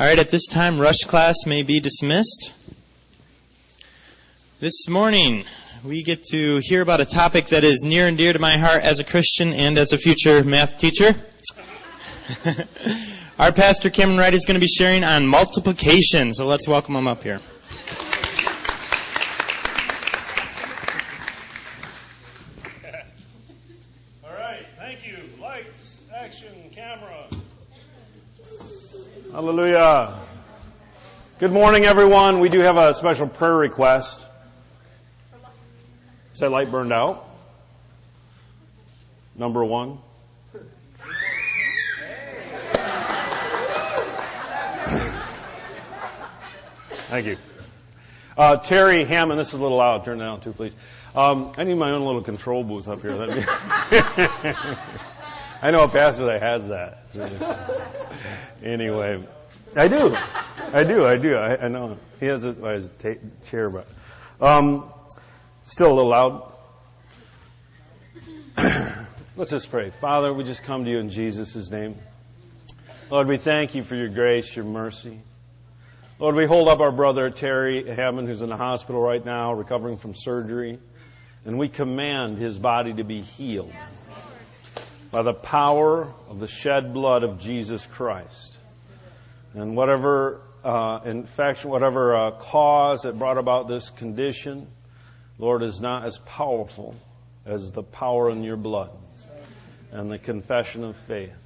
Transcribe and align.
All 0.00 0.06
right, 0.06 0.18
at 0.18 0.30
this 0.30 0.46
time, 0.46 0.80
rush 0.80 1.00
class 1.00 1.44
may 1.44 1.62
be 1.62 1.78
dismissed. 1.78 2.54
This 4.58 4.88
morning, 4.88 5.44
we 5.84 6.02
get 6.02 6.24
to 6.30 6.58
hear 6.62 6.80
about 6.80 7.02
a 7.02 7.04
topic 7.04 7.48
that 7.48 7.64
is 7.64 7.82
near 7.84 8.08
and 8.08 8.16
dear 8.16 8.32
to 8.32 8.38
my 8.38 8.56
heart 8.56 8.82
as 8.82 8.98
a 8.98 9.04
Christian 9.04 9.52
and 9.52 9.76
as 9.76 9.92
a 9.92 9.98
future 9.98 10.42
math 10.42 10.78
teacher. 10.78 11.14
Our 13.38 13.52
pastor, 13.52 13.90
Cameron 13.90 14.16
Wright, 14.16 14.32
is 14.32 14.46
going 14.46 14.54
to 14.54 14.60
be 14.60 14.68
sharing 14.68 15.04
on 15.04 15.26
multiplication, 15.26 16.32
so 16.32 16.46
let's 16.46 16.66
welcome 16.66 16.96
him 16.96 17.06
up 17.06 17.22
here. 17.22 17.40
All 24.24 24.32
right, 24.32 24.64
thank 24.78 25.06
you. 25.06 25.18
Lights, 25.38 25.98
action, 26.10 26.70
camera. 26.74 27.26
Hallelujah. 29.40 30.18
Good 31.38 31.50
morning, 31.50 31.86
everyone. 31.86 32.40
We 32.40 32.50
do 32.50 32.60
have 32.60 32.76
a 32.76 32.92
special 32.92 33.26
prayer 33.26 33.56
request. 33.56 34.26
Is 36.34 36.40
that 36.40 36.50
light 36.50 36.70
burned 36.70 36.92
out? 36.92 37.26
Number 39.34 39.64
one. 39.64 39.96
Thank 46.90 47.24
you. 47.24 47.38
Uh, 48.36 48.56
Terry 48.56 49.06
Hammond, 49.06 49.40
this 49.40 49.48
is 49.48 49.54
a 49.54 49.62
little 49.62 49.78
loud. 49.78 50.04
Turn 50.04 50.20
it 50.20 50.24
down 50.24 50.42
too, 50.42 50.52
please. 50.52 50.76
Um, 51.16 51.54
I 51.56 51.64
need 51.64 51.78
my 51.78 51.92
own 51.92 52.04
little 52.04 52.22
control 52.22 52.62
booth 52.62 52.88
up 52.88 53.00
here. 53.00 53.16
That'd 53.16 53.36
be 53.36 55.00
I 55.62 55.70
know 55.70 55.80
a 55.80 55.88
pastor 55.88 56.24
that 56.24 56.42
has 56.42 56.68
that. 56.68 57.04
anyway, 58.64 59.22
I 59.76 59.88
do. 59.88 60.16
I 60.16 60.82
do. 60.82 61.04
I 61.04 61.16
do. 61.16 61.34
I, 61.34 61.64
I 61.64 61.68
know. 61.68 61.98
He 62.18 62.26
has 62.26 62.46
it 62.46 62.62
by 62.62 62.74
his 62.76 62.88
ta- 62.98 63.20
chair, 63.50 63.68
but 63.68 63.86
um, 64.40 64.90
still 65.64 65.88
a 65.88 65.94
little 65.94 66.10
loud. 66.10 66.56
Let's 69.36 69.50
just 69.50 69.70
pray. 69.70 69.90
Father, 70.00 70.32
we 70.32 70.44
just 70.44 70.62
come 70.62 70.84
to 70.84 70.90
you 70.90 70.98
in 70.98 71.10
Jesus' 71.10 71.70
name. 71.70 71.96
Lord, 73.10 73.28
we 73.28 73.36
thank 73.36 73.74
you 73.74 73.82
for 73.82 73.96
your 73.96 74.08
grace, 74.08 74.56
your 74.56 74.64
mercy. 74.64 75.20
Lord, 76.18 76.36
we 76.36 76.46
hold 76.46 76.68
up 76.68 76.80
our 76.80 76.92
brother 76.92 77.28
Terry 77.28 77.84
Hammond, 77.86 78.28
who's 78.28 78.40
in 78.40 78.48
the 78.48 78.56
hospital 78.56 79.02
right 79.02 79.24
now, 79.24 79.52
recovering 79.52 79.98
from 79.98 80.14
surgery, 80.14 80.78
and 81.44 81.58
we 81.58 81.68
command 81.68 82.38
his 82.38 82.58
body 82.58 82.94
to 82.94 83.04
be 83.04 83.20
healed 83.20 83.74
by 85.10 85.22
the 85.22 85.32
power 85.32 86.12
of 86.28 86.38
the 86.38 86.46
shed 86.46 86.94
blood 86.94 87.24
of 87.24 87.38
Jesus 87.38 87.84
Christ. 87.86 88.56
And 89.54 89.76
whatever 89.76 90.42
uh, 90.64 91.00
infection, 91.04 91.70
whatever 91.70 92.14
uh, 92.14 92.30
cause 92.32 93.02
that 93.02 93.18
brought 93.18 93.38
about 93.38 93.68
this 93.68 93.90
condition, 93.90 94.68
Lord, 95.38 95.62
is 95.62 95.80
not 95.80 96.04
as 96.04 96.18
powerful 96.18 96.94
as 97.44 97.72
the 97.72 97.82
power 97.82 98.30
in 98.30 98.44
your 98.44 98.56
blood 98.56 98.90
and 99.90 100.10
the 100.10 100.18
confession 100.18 100.84
of 100.84 100.96
faith. 101.08 101.36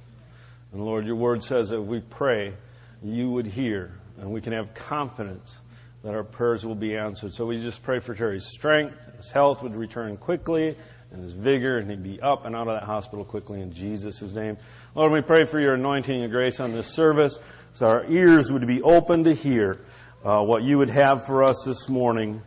And 0.71 0.83
Lord, 0.83 1.05
your 1.05 1.15
word 1.15 1.43
says 1.43 1.69
that 1.69 1.79
if 1.79 1.87
we 1.87 2.01
pray, 2.01 2.53
you 3.01 3.29
would 3.31 3.47
hear, 3.47 3.97
and 4.19 4.29
we 4.29 4.41
can 4.41 4.53
have 4.53 4.73
confidence 4.73 5.55
that 6.03 6.13
our 6.13 6.23
prayers 6.23 6.65
will 6.65 6.75
be 6.75 6.95
answered. 6.95 7.33
So 7.33 7.45
we 7.45 7.61
just 7.61 7.81
pray 7.81 7.99
for 7.99 8.13
Terry's 8.13 8.45
strength, 8.45 8.95
his 9.17 9.31
health 9.31 9.63
would 9.63 9.75
return 9.75 10.17
quickly, 10.17 10.77
and 11.15 11.23
his 11.23 11.31
vigor, 11.31 11.77
and 11.77 11.89
he'd 11.89 12.03
be 12.03 12.19
up 12.21 12.45
and 12.45 12.55
out 12.55 12.67
of 12.67 12.75
that 12.79 12.85
hospital 12.85 13.23
quickly 13.23 13.61
in 13.61 13.73
Jesus' 13.73 14.21
name. 14.33 14.57
Lord, 14.95 15.13
we 15.13 15.21
pray 15.21 15.45
for 15.45 15.61
your 15.61 15.75
anointing 15.75 16.21
and 16.21 16.29
grace 16.29 16.59
on 16.59 16.73
this 16.73 16.87
service, 16.87 17.39
so 17.73 17.87
our 17.87 18.05
ears 18.11 18.51
would 18.51 18.67
be 18.67 18.81
open 18.81 19.23
to 19.23 19.33
hear 19.33 19.85
uh, 20.25 20.41
what 20.41 20.63
you 20.63 20.77
would 20.77 20.89
have 20.89 21.25
for 21.25 21.43
us 21.43 21.63
this 21.65 21.87
morning. 21.87 22.41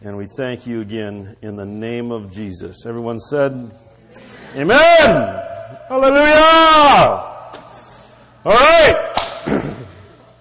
And 0.00 0.16
we 0.16 0.26
thank 0.36 0.66
you 0.66 0.80
again 0.80 1.36
in 1.42 1.54
the 1.54 1.64
name 1.64 2.10
of 2.10 2.32
Jesus. 2.32 2.86
Everyone 2.86 3.20
said, 3.20 3.52
Amen! 4.54 5.38
Hallelujah! 5.88 7.28
All 8.44 8.52
right. 8.52 9.14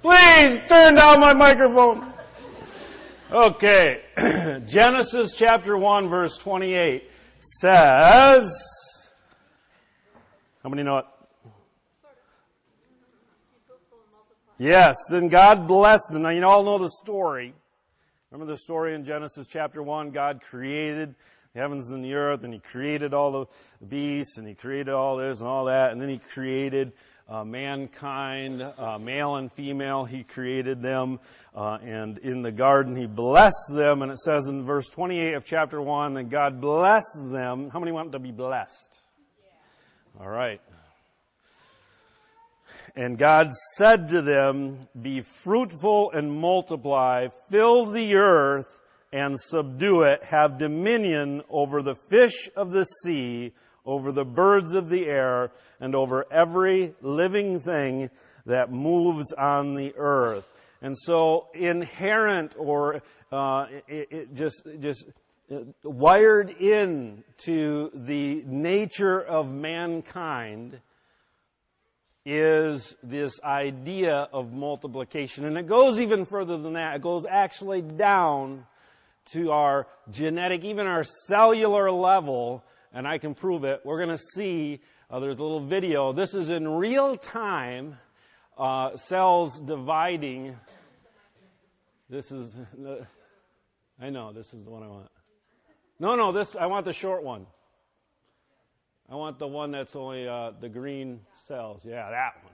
Please 0.01 0.59
turn 0.67 0.95
down 0.95 1.19
my 1.19 1.33
microphone. 1.33 2.11
Okay. 3.31 4.01
Genesis 4.65 5.33
chapter 5.35 5.77
1 5.77 6.09
verse 6.09 6.37
28 6.37 7.11
says, 7.39 8.51
how 10.63 10.69
many 10.69 10.83
know 10.83 10.97
it? 10.97 11.05
Yes, 14.59 14.95
then 15.11 15.27
God 15.27 15.67
blessed 15.67 16.09
them. 16.11 16.23
Now 16.23 16.31
you 16.31 16.43
all 16.43 16.63
know 16.63 16.79
the 16.79 16.89
story. 16.89 17.53
Remember 18.31 18.51
the 18.51 18.57
story 18.57 18.95
in 18.95 19.03
Genesis 19.03 19.47
chapter 19.47 19.83
1? 19.83 20.09
God 20.09 20.41
created 20.41 21.15
the 21.53 21.59
heavens 21.61 21.91
and 21.91 22.03
the 22.03 22.13
earth, 22.13 22.43
and 22.43 22.53
He 22.53 22.59
created 22.59 23.13
all 23.13 23.31
the 23.31 23.85
beasts, 23.85 24.37
and 24.37 24.47
He 24.47 24.55
created 24.55 24.93
all 24.93 25.17
this 25.17 25.39
and 25.39 25.47
all 25.47 25.65
that, 25.65 25.91
and 25.91 26.01
then 26.01 26.09
He 26.09 26.17
created 26.17 26.91
uh, 27.29 27.43
mankind, 27.43 28.61
uh, 28.61 28.97
male 28.97 29.35
and 29.35 29.51
female, 29.51 30.05
He 30.05 30.23
created 30.23 30.81
them, 30.81 31.19
uh, 31.55 31.77
and 31.83 32.17
in 32.19 32.41
the 32.41 32.51
garden 32.51 32.95
He 32.95 33.05
blessed 33.05 33.73
them, 33.73 34.01
and 34.01 34.11
it 34.11 34.19
says 34.19 34.47
in 34.47 34.65
verse 34.65 34.87
28 34.89 35.33
of 35.33 35.45
chapter 35.45 35.81
1 35.81 36.13
that 36.13 36.29
God 36.29 36.61
blessed 36.61 37.31
them. 37.31 37.69
How 37.69 37.79
many 37.79 37.91
want 37.91 38.13
to 38.13 38.19
be 38.19 38.31
blessed? 38.31 38.95
Yeah. 40.17 40.23
All 40.23 40.29
right. 40.29 40.61
And 42.95 43.17
God 43.17 43.51
said 43.75 44.07
to 44.09 44.23
them, 44.23 44.87
Be 44.99 45.21
fruitful 45.21 46.11
and 46.13 46.31
multiply, 46.31 47.27
fill 47.51 47.91
the 47.91 48.15
earth 48.15 48.81
and 49.13 49.39
subdue 49.39 50.01
it, 50.01 50.23
have 50.23 50.57
dominion 50.57 51.43
over 51.49 51.81
the 51.81 51.95
fish 52.09 52.49
of 52.55 52.71
the 52.71 52.85
sea, 53.03 53.53
over 53.85 54.11
the 54.11 54.25
birds 54.25 54.73
of 54.73 54.89
the 54.89 55.07
air, 55.07 55.51
and 55.79 55.95
over 55.95 56.25
every 56.31 56.93
living 57.01 57.59
thing 57.59 58.09
that 58.45 58.71
moves 58.71 59.33
on 59.33 59.75
the 59.75 59.93
earth. 59.97 60.47
And 60.81 60.95
so 60.97 61.47
inherent 61.53 62.55
or 62.57 63.01
uh, 63.31 63.65
it, 63.87 64.07
it 64.11 64.33
just 64.33 64.67
just 64.79 65.05
wired 65.83 66.49
in 66.51 67.23
to 67.45 67.89
the 67.93 68.43
nature 68.45 69.19
of 69.19 69.51
mankind 69.51 70.79
is 72.25 72.93
this 73.01 73.39
idea 73.41 74.27
of 74.33 74.51
multiplication. 74.51 75.45
And 75.45 75.57
it 75.57 75.65
goes 75.65 76.01
even 76.01 76.25
further 76.25 76.57
than 76.57 76.73
that. 76.73 76.95
It 76.97 77.01
goes 77.01 77.25
actually 77.25 77.81
down 77.81 78.65
to 79.31 79.51
our 79.51 79.87
genetic, 80.11 80.65
even 80.65 80.87
our 80.87 81.05
cellular 81.27 81.89
level, 81.89 82.65
and 82.93 83.07
I 83.07 83.17
can 83.17 83.33
prove 83.33 83.63
it. 83.63 83.79
We're 83.85 84.03
going 84.03 84.15
to 84.15 84.23
see, 84.35 84.81
uh, 85.09 85.19
there's 85.19 85.37
a 85.37 85.41
little 85.41 85.65
video. 85.65 86.13
This 86.13 86.33
is 86.33 86.49
in 86.49 86.67
real 86.67 87.17
time, 87.17 87.97
uh, 88.57 88.95
cells 88.97 89.59
dividing. 89.59 90.55
This 92.09 92.31
is, 92.31 92.55
the, 92.77 93.05
I 94.01 94.09
know, 94.09 94.33
this 94.33 94.53
is 94.53 94.63
the 94.63 94.69
one 94.69 94.83
I 94.83 94.87
want. 94.87 95.09
No, 95.99 96.15
no, 96.15 96.31
this, 96.31 96.55
I 96.55 96.67
want 96.67 96.85
the 96.85 96.93
short 96.93 97.23
one. 97.23 97.45
I 99.09 99.15
want 99.15 99.39
the 99.39 99.47
one 99.47 99.71
that's 99.71 99.95
only 99.95 100.27
uh, 100.27 100.51
the 100.59 100.67
green 100.67 101.21
cells. 101.45 101.83
Yeah, 101.85 102.09
that 102.09 102.33
one. 102.43 102.53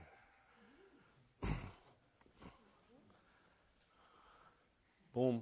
Boom. 5.13 5.41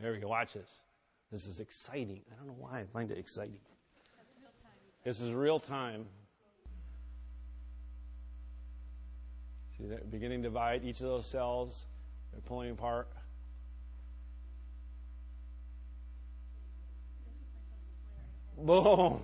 There 0.00 0.12
we 0.12 0.18
go. 0.18 0.28
Watch 0.28 0.54
this. 0.54 0.72
This 1.30 1.46
is 1.46 1.60
exciting. 1.60 2.20
I 2.32 2.36
don't 2.36 2.46
know 2.46 2.56
why 2.58 2.80
I 2.80 2.84
find 2.92 3.10
it 3.10 3.18
exciting. 3.18 3.60
This 5.04 5.20
is 5.20 5.32
real 5.32 5.58
time. 5.58 6.06
See 9.78 9.84
beginning 10.10 10.42
to 10.42 10.48
divide 10.48 10.84
each 10.84 11.00
of 11.00 11.06
those 11.06 11.26
cells. 11.26 11.84
They're 12.32 12.40
pulling 12.42 12.70
apart. 12.70 13.08
Boom. 18.58 19.22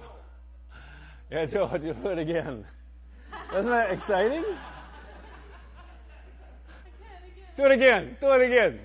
Yeah, 1.30 1.46
do 1.46 1.64
it, 1.64 1.80
do 1.80 2.08
it 2.10 2.18
again. 2.18 2.66
Isn't 3.56 3.70
that 3.70 3.90
exciting? 3.90 4.44
Do 7.56 7.64
it 7.64 7.72
again. 7.72 8.16
Do 8.20 8.32
it 8.32 8.42
again. 8.42 8.80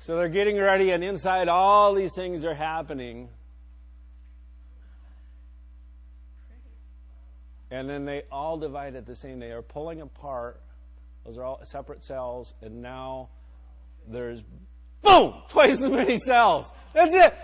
So 0.00 0.16
they're 0.16 0.28
getting 0.28 0.58
ready, 0.58 0.90
and 0.90 1.04
inside 1.04 1.48
all 1.48 1.94
these 1.94 2.14
things 2.14 2.44
are 2.46 2.54
happening. 2.54 3.28
And 7.70 7.88
then 7.88 8.04
they 8.04 8.22
all 8.32 8.56
divide 8.56 8.94
at 8.96 9.06
the 9.06 9.14
same. 9.14 9.38
They 9.38 9.50
are 9.50 9.62
pulling 9.62 10.00
apart. 10.00 10.60
Those 11.24 11.36
are 11.36 11.44
all 11.44 11.60
separate 11.64 12.04
cells, 12.04 12.54
and 12.62 12.80
now 12.80 13.28
there's 14.08 14.40
boom, 15.02 15.34
twice 15.48 15.82
as 15.82 15.90
many 15.90 16.16
cells. 16.16 16.70
That's 16.94 17.14
it. 17.14 17.34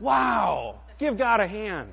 Wow. 0.00 0.80
Give 0.98 1.16
God 1.16 1.40
a 1.40 1.46
hand. 1.46 1.90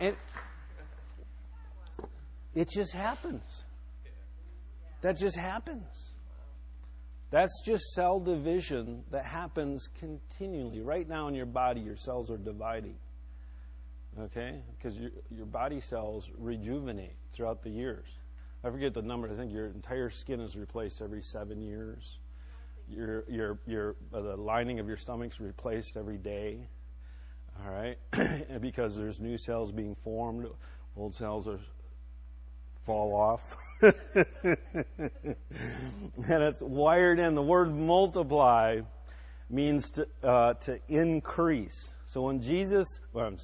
And 0.00 0.16
it 2.54 2.68
just 2.70 2.92
happens. 2.92 3.64
That 5.02 5.16
just 5.16 5.36
happens. 5.36 6.13
That's 7.34 7.62
just 7.62 7.82
cell 7.94 8.20
division 8.20 9.02
that 9.10 9.24
happens 9.24 9.88
continually. 9.98 10.82
Right 10.82 11.08
now 11.08 11.26
in 11.26 11.34
your 11.34 11.46
body, 11.46 11.80
your 11.80 11.96
cells 11.96 12.30
are 12.30 12.36
dividing. 12.36 12.94
Okay? 14.20 14.62
Because 14.78 14.96
your, 14.96 15.10
your 15.32 15.44
body 15.44 15.80
cells 15.80 16.30
rejuvenate 16.38 17.16
throughout 17.32 17.64
the 17.64 17.70
years. 17.70 18.06
I 18.62 18.70
forget 18.70 18.94
the 18.94 19.02
number. 19.02 19.28
I 19.28 19.34
think 19.34 19.52
your 19.52 19.66
entire 19.66 20.10
skin 20.10 20.38
is 20.38 20.54
replaced 20.54 21.02
every 21.02 21.22
seven 21.22 21.60
years. 21.60 22.18
Your, 22.88 23.24
your, 23.28 23.58
your, 23.66 23.96
uh, 24.12 24.20
the 24.20 24.36
lining 24.36 24.78
of 24.78 24.86
your 24.86 24.96
stomach's 24.96 25.40
replaced 25.40 25.96
every 25.96 26.18
day. 26.18 26.68
All 27.64 27.72
right? 27.72 27.98
because 28.60 28.96
there's 28.96 29.18
new 29.18 29.38
cells 29.38 29.72
being 29.72 29.96
formed. 30.04 30.46
Old 30.96 31.16
cells 31.16 31.48
are 31.48 31.58
fall 32.84 33.14
off. 33.14 33.56
and 33.82 33.94
it's 36.28 36.60
wired 36.60 37.18
in. 37.18 37.34
The 37.34 37.42
word 37.42 37.74
multiply 37.74 38.80
means 39.50 39.90
to, 39.92 40.06
uh, 40.22 40.54
to 40.54 40.78
increase. 40.88 41.92
So 42.06 42.22
when 42.22 42.40
Jesus, 42.40 42.86
well, 43.12 43.36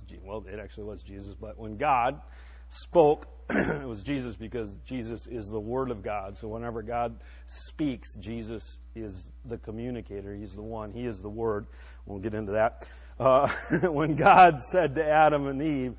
it 0.47 0.61
actually 0.61 0.85
was 0.85 1.03
Jesus, 1.03 1.35
but 1.41 1.59
when 1.59 1.77
God 1.77 2.21
spoke, 2.69 3.27
it 3.51 3.87
was 3.87 4.03
Jesus 4.03 4.37
because 4.37 4.77
Jesus 4.87 5.27
is 5.27 5.49
the 5.49 5.59
Word 5.59 5.91
of 5.91 6.03
God. 6.03 6.39
So 6.39 6.49
whenever 6.49 6.83
God 6.83 7.17
speaks, 7.49 8.17
Jesus 8.17 8.79
is 8.95 9.29
the 9.45 9.59
communicator. 9.59 10.35
He's 10.35 10.55
the 10.55 10.63
one. 10.63 10.93
He 10.93 11.05
is 11.05 11.21
the 11.21 11.29
Word. 11.29 11.67
We'll 12.07 12.21
get 12.21 12.35
into 12.35 12.53
that. 12.53 12.87
Uh, 13.19 13.49
when 13.91 14.15
God 14.15 14.63
said 14.63 14.95
to 14.95 15.05
Adam 15.05 15.47
and 15.49 15.61
Eve, 15.61 15.95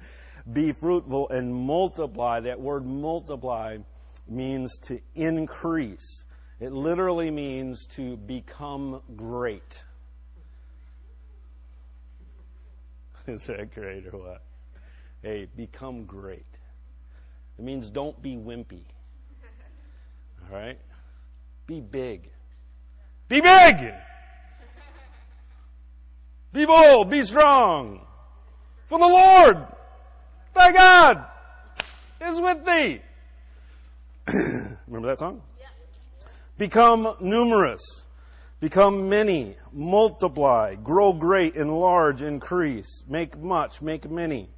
be 0.51 0.71
fruitful 0.71 1.29
and 1.29 1.53
multiply. 1.53 2.39
That 2.39 2.59
word 2.59 2.85
multiply 2.85 3.77
means 4.27 4.77
to 4.83 4.99
increase. 5.15 6.25
It 6.59 6.71
literally 6.71 7.31
means 7.31 7.85
to 7.95 8.17
become 8.17 9.01
great. 9.15 9.83
Is 13.27 13.45
that 13.45 13.73
great 13.73 14.05
or 14.07 14.17
what? 14.17 14.43
Hey, 15.21 15.47
become 15.55 16.05
great. 16.05 16.45
It 17.57 17.65
means 17.65 17.89
don't 17.89 18.19
be 18.21 18.35
wimpy. 18.35 18.83
All 20.51 20.57
right? 20.57 20.79
Be 21.67 21.79
big. 21.79 22.29
Be 23.27 23.39
big! 23.39 23.77
Be 26.53 26.65
bold. 26.65 27.09
Be 27.09 27.21
strong. 27.21 28.05
For 28.87 28.99
the 28.99 29.07
Lord. 29.07 29.67
Thy 30.53 30.71
God 30.71 31.25
is 32.21 32.39
with 32.39 32.65
thee. 32.65 33.01
Remember 34.87 35.07
that 35.07 35.17
song? 35.17 35.41
Become 36.57 37.15
numerous. 37.19 37.81
Become 38.59 39.09
many. 39.09 39.55
Multiply. 39.73 40.75
Grow 40.75 41.13
great. 41.13 41.55
Enlarge. 41.55 42.21
Increase. 42.21 43.03
Make 43.07 43.37
much. 43.39 43.81
Make 43.81 44.09
many. 44.09 44.49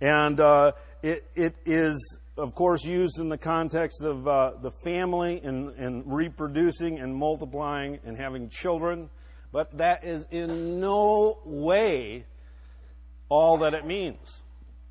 And 0.00 0.40
uh, 0.40 0.72
it, 1.02 1.24
it 1.34 1.56
is, 1.66 2.20
of 2.36 2.54
course, 2.54 2.84
used 2.84 3.18
in 3.18 3.28
the 3.28 3.38
context 3.38 4.04
of 4.04 4.28
uh, 4.28 4.52
the 4.62 4.70
family 4.84 5.40
and, 5.42 5.70
and 5.70 6.04
reproducing 6.06 7.00
and 7.00 7.12
multiplying 7.12 7.98
and 8.04 8.16
having 8.16 8.48
children. 8.48 9.10
But 9.50 9.78
that 9.78 10.04
is 10.04 10.24
in 10.30 10.78
no 10.78 11.38
way 11.44 12.26
all 13.28 13.58
that 13.58 13.74
it 13.74 13.84
means. 13.84 14.42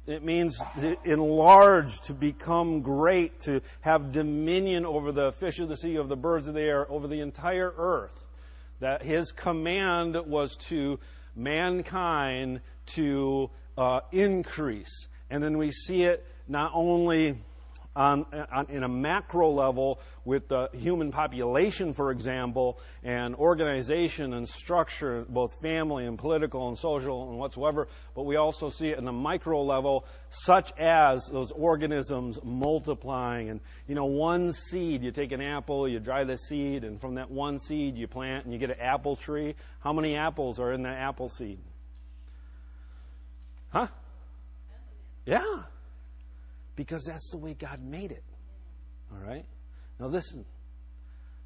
It 0.07 0.23
means 0.23 0.57
enlarge, 1.03 1.99
to 2.03 2.13
become 2.13 2.81
great, 2.81 3.41
to 3.41 3.61
have 3.81 4.13
dominion 4.13 4.85
over 4.85 5.11
the 5.11 5.33
fish 5.33 5.59
of 5.59 5.67
the 5.67 5.75
sea, 5.75 5.97
over 5.97 6.07
the 6.07 6.15
birds 6.15 6.47
of 6.47 6.53
the 6.53 6.61
air, 6.61 6.89
over 6.89 7.09
the 7.09 7.19
entire 7.19 7.73
earth. 7.77 8.25
That 8.79 9.03
his 9.03 9.33
command 9.33 10.15
was 10.25 10.55
to 10.67 10.97
mankind 11.35 12.61
to 12.95 13.49
uh, 13.77 13.99
increase. 14.13 15.07
And 15.29 15.43
then 15.43 15.57
we 15.57 15.71
see 15.71 16.03
it 16.03 16.25
not 16.47 16.71
only 16.73 17.43
on, 17.97 18.25
on, 18.53 18.69
in 18.69 18.83
a 18.83 18.87
macro 18.87 19.51
level 19.51 19.99
with 20.23 20.47
the 20.49 20.69
human 20.73 21.11
population, 21.11 21.93
for 21.93 22.11
example, 22.11 22.79
and 23.03 23.33
organization 23.35 24.33
and 24.33 24.47
structure, 24.47 25.25
both 25.29 25.59
family 25.61 26.05
and 26.05 26.19
political 26.19 26.67
and 26.67 26.77
social 26.77 27.29
and 27.29 27.39
whatsoever, 27.39 27.87
but 28.15 28.23
we 28.23 28.35
also 28.35 28.69
see 28.69 28.89
it 28.89 28.99
in 28.99 29.03
the 29.03 29.11
micro 29.11 29.63
level, 29.63 30.05
such 30.29 30.71
as 30.79 31.27
those 31.31 31.51
organisms 31.51 32.37
multiplying. 32.43 33.49
And, 33.49 33.61
you 33.87 33.95
know, 33.95 34.05
one 34.05 34.53
seed, 34.53 35.01
you 35.01 35.11
take 35.11 35.31
an 35.31 35.41
apple, 35.41 35.89
you 35.89 35.99
dry 35.99 36.23
the 36.23 36.37
seed, 36.37 36.83
and 36.83 37.01
from 37.01 37.15
that 37.15 37.31
one 37.31 37.57
seed 37.57 37.97
you 37.97 38.07
plant 38.07 38.45
and 38.45 38.53
you 38.53 38.59
get 38.59 38.69
an 38.69 38.79
apple 38.79 39.15
tree. 39.15 39.55
How 39.79 39.91
many 39.91 40.15
apples 40.15 40.59
are 40.59 40.71
in 40.71 40.83
that 40.83 40.97
apple 40.99 41.29
seed? 41.29 41.57
Huh? 43.69 43.87
Yeah 45.25 45.63
because 46.77 47.03
that's 47.03 47.29
the 47.31 47.37
way 47.37 47.55
God 47.55 47.83
made 47.83 48.11
it. 48.11 48.23
All 49.11 49.19
right? 49.19 49.43
Now, 49.99 50.07
listen. 50.07 50.45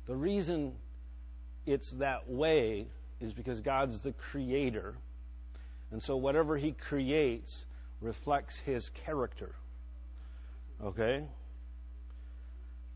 The 0.06 0.16
reason 0.16 0.74
it's 1.66 1.92
that 1.94 2.30
way 2.30 2.88
is 3.20 3.34
because 3.34 3.60
God's 3.60 4.02
the 4.02 4.12
creator. 4.12 4.96
And 5.92 6.04
so, 6.04 6.18
whatever 6.18 6.58
He 6.58 6.74
creates 6.74 7.66
reflects 8.02 8.58
His 8.58 8.90
character. 8.90 9.56
Okay? 10.84 11.24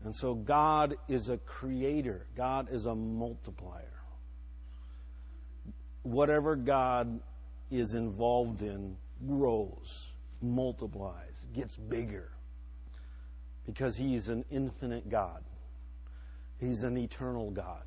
And 0.04 0.14
so, 0.14 0.34
God 0.34 0.96
is 1.08 1.30
a 1.30 1.38
creator, 1.38 2.26
God 2.36 2.68
is 2.70 2.86
a 2.86 2.94
multiplier. 2.94 3.92
Whatever 6.02 6.54
God 6.54 7.18
is 7.70 7.94
involved 7.94 8.62
in 8.62 8.96
grows, 9.26 10.12
multiplies 10.42 11.34
gets 11.54 11.76
bigger 11.76 12.30
because 13.66 13.96
he's 13.96 14.28
an 14.28 14.44
infinite 14.50 15.08
God. 15.08 15.42
He's 16.58 16.82
an 16.82 16.96
eternal 16.96 17.50
God. 17.50 17.82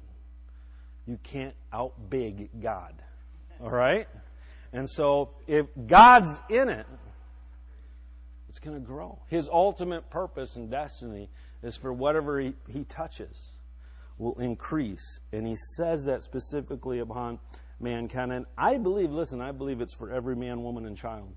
You 1.07 1.17
can't 1.23 1.55
outbig 1.73 2.49
God. 2.61 3.01
All 3.61 3.71
right? 3.71 4.07
And 4.73 4.89
so 4.89 5.31
if 5.47 5.65
God's 5.87 6.29
in 6.49 6.69
it, 6.69 6.85
it's 8.47 8.59
going 8.59 8.79
to 8.79 8.85
grow. 8.85 9.19
His 9.27 9.49
ultimate 9.49 10.09
purpose 10.09 10.55
and 10.55 10.69
destiny 10.69 11.29
is 11.63 11.75
for 11.75 11.93
whatever 11.93 12.39
he, 12.39 12.53
he 12.67 12.83
touches 12.83 13.55
will 14.17 14.39
increase. 14.39 15.19
And 15.31 15.47
he 15.47 15.55
says 15.77 16.05
that 16.05 16.23
specifically 16.23 16.99
upon 16.99 17.39
mankind. 17.79 18.31
And 18.31 18.45
I 18.57 18.77
believe, 18.77 19.11
listen, 19.11 19.41
I 19.41 19.51
believe 19.51 19.81
it's 19.81 19.95
for 19.95 20.11
every 20.11 20.35
man, 20.35 20.61
woman, 20.63 20.85
and 20.85 20.97
child. 20.97 21.33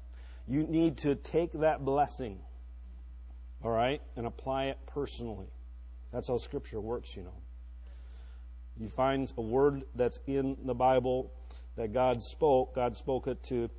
You 0.49 0.65
need 0.65 0.99
to 0.99 1.15
take 1.15 1.53
that 1.61 1.85
blessing, 1.85 2.41
all 3.63 3.71
right, 3.71 4.01
and 4.17 4.27
apply 4.27 4.65
it 4.67 4.79
personally. 4.87 5.49
That's 6.13 6.29
how 6.29 6.37
Scripture 6.37 6.81
works, 6.81 7.17
you 7.17 7.23
know. 7.23 7.35
You 8.79 8.89
find 8.89 9.31
a 9.37 9.43
word 9.43 9.83
that's 9.95 10.19
in 10.27 10.57
the 10.65 10.75
Bible 10.75 11.33
that 11.77 11.93
God 11.93 12.23
spoke, 12.23 12.75
God 12.75 12.97
spoke 12.97 13.27
it 13.27 13.43
to 13.45 13.71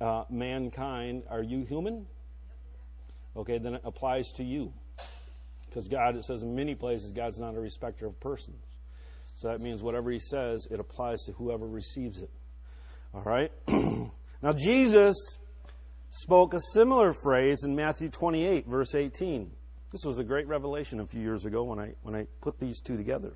uh, 0.00 0.24
mankind. 0.30 1.24
Are 1.30 1.42
you 1.42 1.64
human? 1.64 2.06
Okay, 3.36 3.58
then 3.58 3.74
it 3.74 3.82
applies 3.84 4.30
to 4.32 4.44
you. 4.44 4.72
Because 5.66 5.88
God, 5.88 6.16
it 6.16 6.24
says 6.24 6.42
in 6.42 6.54
many 6.54 6.74
places, 6.74 7.10
God's 7.10 7.40
not 7.40 7.56
a 7.56 7.60
respecter 7.60 8.06
of 8.06 8.18
persons. 8.20 8.62
So 9.36 9.48
that 9.48 9.60
means 9.60 9.82
whatever 9.82 10.10
He 10.10 10.20
says, 10.20 10.68
it 10.70 10.78
applies 10.78 11.22
to 11.22 11.32
whoever 11.32 11.66
receives 11.66 12.20
it. 12.20 12.30
All 13.12 13.22
right? 13.22 13.50
now, 13.68 14.52
Jesus 14.56 15.14
spoke 16.14 16.54
a 16.54 16.60
similar 16.72 17.12
phrase 17.12 17.64
in 17.64 17.74
Matthew 17.74 18.08
28, 18.08 18.68
verse 18.68 18.94
18. 18.94 19.50
This 19.90 20.04
was 20.04 20.20
a 20.20 20.24
great 20.24 20.46
revelation 20.46 21.00
a 21.00 21.06
few 21.06 21.20
years 21.20 21.44
ago 21.44 21.64
when 21.64 21.80
I, 21.80 21.94
when 22.02 22.14
I 22.14 22.26
put 22.40 22.58
these 22.60 22.80
two 22.80 22.96
together. 22.96 23.32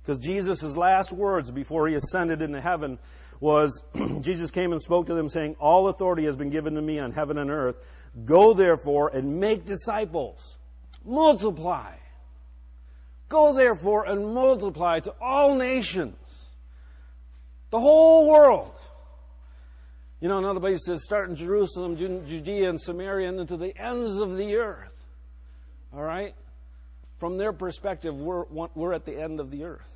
Because 0.00 0.20
Jesus' 0.20 0.76
last 0.76 1.12
words 1.12 1.50
before 1.50 1.88
he 1.88 1.94
ascended 1.94 2.40
into 2.40 2.60
heaven 2.60 2.98
was 3.40 3.82
Jesus 4.20 4.52
came 4.52 4.70
and 4.70 4.80
spoke 4.80 5.06
to 5.06 5.14
them, 5.14 5.28
saying, 5.28 5.56
All 5.58 5.88
authority 5.88 6.24
has 6.26 6.36
been 6.36 6.50
given 6.50 6.74
to 6.74 6.82
me 6.82 7.00
on 7.00 7.10
heaven 7.10 7.38
and 7.38 7.50
earth. 7.50 7.76
Go 8.24 8.54
therefore 8.54 9.08
and 9.08 9.40
make 9.40 9.64
disciples. 9.64 10.58
Multiply. 11.04 11.94
Go 13.28 13.52
therefore 13.52 14.06
and 14.06 14.32
multiply 14.32 15.00
to 15.00 15.12
all 15.20 15.56
nations. 15.56 16.16
The 17.70 17.80
whole 17.80 18.28
world. 18.28 18.78
You 20.22 20.28
know, 20.28 20.38
another 20.38 20.60
place 20.60 20.86
says, 20.86 21.02
start 21.02 21.30
in 21.30 21.34
Jerusalem, 21.34 21.96
Judea, 21.96 22.68
and 22.68 22.80
Samaria, 22.80 23.28
and 23.28 23.40
into 23.40 23.56
the 23.56 23.76
ends 23.76 24.18
of 24.20 24.36
the 24.36 24.54
earth. 24.54 24.94
All 25.92 26.04
right? 26.04 26.32
From 27.18 27.38
their 27.38 27.52
perspective, 27.52 28.14
we're, 28.14 28.44
we're 28.76 28.92
at 28.92 29.04
the 29.04 29.20
end 29.20 29.40
of 29.40 29.50
the 29.50 29.64
earth. 29.64 29.90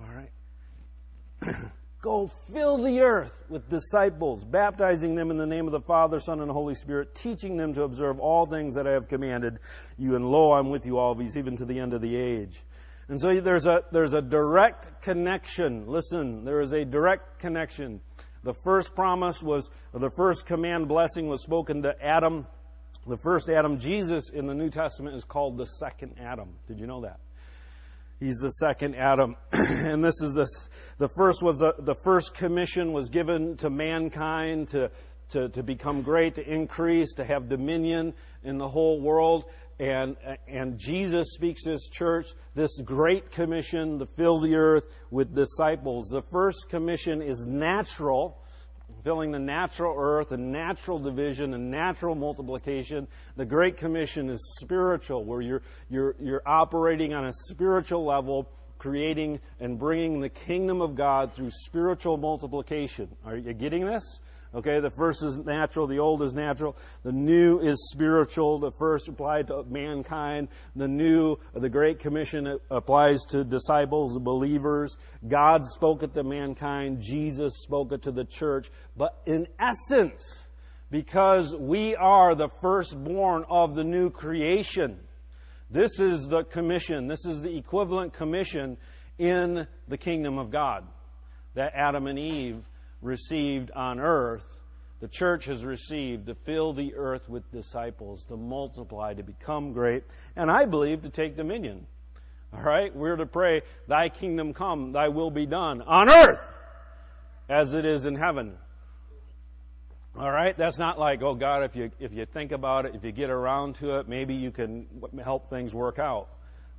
All 0.00 0.08
right? 0.16 1.56
Go 2.00 2.26
fill 2.26 2.82
the 2.82 3.00
earth 3.02 3.44
with 3.50 3.68
disciples, 3.68 4.46
baptizing 4.46 5.14
them 5.14 5.30
in 5.30 5.36
the 5.36 5.46
name 5.46 5.66
of 5.66 5.72
the 5.72 5.80
Father, 5.82 6.18
Son, 6.18 6.40
and 6.40 6.50
Holy 6.50 6.74
Spirit, 6.74 7.14
teaching 7.14 7.58
them 7.58 7.74
to 7.74 7.82
observe 7.82 8.18
all 8.18 8.46
things 8.46 8.76
that 8.76 8.86
I 8.86 8.92
have 8.92 9.08
commanded 9.08 9.58
you. 9.98 10.16
And 10.16 10.24
lo, 10.24 10.54
I'm 10.54 10.70
with 10.70 10.86
you 10.86 10.96
always, 10.96 11.36
even 11.36 11.54
to 11.58 11.66
the 11.66 11.78
end 11.78 11.92
of 11.92 12.00
the 12.00 12.16
age. 12.16 12.62
And 13.08 13.20
so 13.20 13.38
there's 13.42 13.66
a, 13.66 13.82
there's 13.92 14.14
a 14.14 14.22
direct 14.22 15.02
connection. 15.02 15.86
Listen, 15.86 16.46
there 16.46 16.62
is 16.62 16.72
a 16.72 16.82
direct 16.86 17.40
connection. 17.40 18.00
The 18.44 18.54
first 18.64 18.94
promise 18.94 19.42
was, 19.42 19.68
the 19.92 20.10
first 20.16 20.46
command 20.46 20.88
blessing 20.88 21.28
was 21.28 21.42
spoken 21.42 21.82
to 21.82 21.94
Adam. 22.02 22.46
The 23.06 23.16
first 23.16 23.48
Adam, 23.48 23.78
Jesus 23.78 24.30
in 24.30 24.46
the 24.46 24.54
New 24.54 24.70
Testament 24.70 25.16
is 25.16 25.24
called 25.24 25.56
the 25.56 25.66
second 25.66 26.16
Adam. 26.20 26.54
Did 26.66 26.78
you 26.78 26.86
know 26.86 27.02
that? 27.02 27.20
He's 28.20 28.36
the 28.36 28.50
second 28.50 28.96
Adam. 28.96 29.36
and 29.52 30.02
this 30.02 30.20
is 30.20 30.34
this, 30.34 30.68
the 30.98 31.08
first 31.08 31.42
was 31.42 31.58
the, 31.58 31.74
the 31.78 31.94
first 32.02 32.34
commission 32.34 32.92
was 32.92 33.08
given 33.08 33.56
to 33.58 33.70
mankind 33.70 34.68
to, 34.68 34.90
to, 35.30 35.48
to 35.50 35.62
become 35.62 36.02
great, 36.02 36.34
to 36.34 36.46
increase, 36.46 37.14
to 37.14 37.24
have 37.24 37.48
dominion 37.48 38.14
in 38.42 38.58
the 38.58 38.68
whole 38.68 39.00
world. 39.00 39.44
And, 39.80 40.16
and 40.48 40.76
Jesus 40.78 41.34
speaks 41.34 41.62
to 41.64 41.72
his 41.72 41.88
church 41.92 42.26
this 42.54 42.80
great 42.80 43.30
commission 43.30 44.00
to 44.00 44.06
fill 44.06 44.38
the 44.38 44.56
earth 44.56 44.88
with 45.10 45.34
disciples. 45.34 46.08
The 46.08 46.22
first 46.32 46.68
commission 46.68 47.22
is 47.22 47.46
natural 47.46 48.42
filling 49.04 49.30
the 49.30 49.38
natural 49.38 49.94
earth 49.96 50.32
a 50.32 50.36
natural 50.36 50.98
division 50.98 51.54
a 51.54 51.58
natural 51.58 52.14
multiplication. 52.14 53.06
The 53.36 53.44
Great 53.44 53.76
Commission 53.76 54.28
is 54.28 54.56
spiritual, 54.60 55.24
where 55.24 55.40
you're, 55.40 55.62
you're, 55.88 56.16
you're 56.20 56.42
operating 56.46 57.14
on 57.14 57.26
a 57.26 57.32
spiritual 57.32 58.04
level, 58.04 58.50
creating 58.78 59.40
and 59.60 59.78
bringing 59.78 60.20
the 60.20 60.28
kingdom 60.28 60.80
of 60.80 60.94
God 60.94 61.32
through 61.32 61.50
spiritual 61.50 62.16
multiplication. 62.16 63.08
Are 63.24 63.36
you 63.36 63.52
getting 63.52 63.84
this? 63.84 64.20
Okay, 64.54 64.80
the 64.80 64.90
first 64.90 65.22
is 65.22 65.36
natural, 65.36 65.86
the 65.86 65.98
old 65.98 66.22
is 66.22 66.32
natural, 66.32 66.74
the 67.02 67.12
new 67.12 67.58
is 67.58 67.90
spiritual. 67.92 68.58
The 68.58 68.72
first 68.78 69.06
applied 69.06 69.48
to 69.48 69.62
mankind, 69.64 70.48
the 70.74 70.88
new, 70.88 71.36
the 71.52 71.68
Great 71.68 71.98
Commission 71.98 72.58
applies 72.70 73.20
to 73.30 73.44
disciples, 73.44 74.18
believers. 74.18 74.96
God 75.26 75.66
spoke 75.66 76.02
it 76.02 76.14
to 76.14 76.24
mankind, 76.24 77.02
Jesus 77.02 77.58
spoke 77.62 77.92
it 77.92 78.02
to 78.04 78.10
the 78.10 78.24
church. 78.24 78.70
But 78.96 79.20
in 79.26 79.46
essence, 79.60 80.46
because 80.90 81.54
we 81.54 81.94
are 81.94 82.34
the 82.34 82.48
firstborn 82.62 83.44
of 83.50 83.74
the 83.74 83.84
new 83.84 84.08
creation, 84.08 84.98
this 85.70 86.00
is 86.00 86.26
the 86.26 86.44
commission, 86.44 87.06
this 87.06 87.26
is 87.26 87.42
the 87.42 87.54
equivalent 87.54 88.14
commission 88.14 88.78
in 89.18 89.66
the 89.88 89.98
kingdom 89.98 90.38
of 90.38 90.50
God 90.50 90.86
that 91.54 91.72
Adam 91.74 92.06
and 92.06 92.18
Eve 92.18 92.62
received 93.00 93.70
on 93.72 94.00
earth, 94.00 94.58
the 95.00 95.08
church 95.08 95.44
has 95.44 95.64
received 95.64 96.26
to 96.26 96.34
fill 96.34 96.72
the 96.72 96.94
earth 96.94 97.28
with 97.28 97.50
disciples, 97.52 98.24
to 98.24 98.36
multiply, 98.36 99.14
to 99.14 99.22
become 99.22 99.72
great, 99.72 100.04
and 100.34 100.50
I 100.50 100.64
believe 100.64 101.02
to 101.02 101.10
take 101.10 101.36
dominion. 101.36 101.86
All 102.52 102.62
right? 102.62 102.94
We're 102.94 103.16
to 103.16 103.26
pray, 103.26 103.62
Thy 103.86 104.08
kingdom 104.08 104.54
come, 104.54 104.92
Thy 104.92 105.08
will 105.08 105.30
be 105.30 105.46
done 105.46 105.82
on 105.82 106.08
earth 106.08 106.40
as 107.48 107.74
it 107.74 107.84
is 107.84 108.06
in 108.06 108.14
heaven. 108.16 108.54
All 110.18 110.30
right? 110.30 110.56
That's 110.56 110.78
not 110.78 110.98
like, 110.98 111.22
oh 111.22 111.34
God, 111.34 111.62
if 111.62 111.76
you, 111.76 111.90
if 112.00 112.12
you 112.12 112.26
think 112.26 112.50
about 112.50 112.86
it, 112.86 112.94
if 112.94 113.04
you 113.04 113.12
get 113.12 113.30
around 113.30 113.76
to 113.76 113.98
it, 113.98 114.08
maybe 114.08 114.34
you 114.34 114.50
can 114.50 114.86
help 115.22 115.48
things 115.48 115.74
work 115.74 115.98
out. 115.98 116.28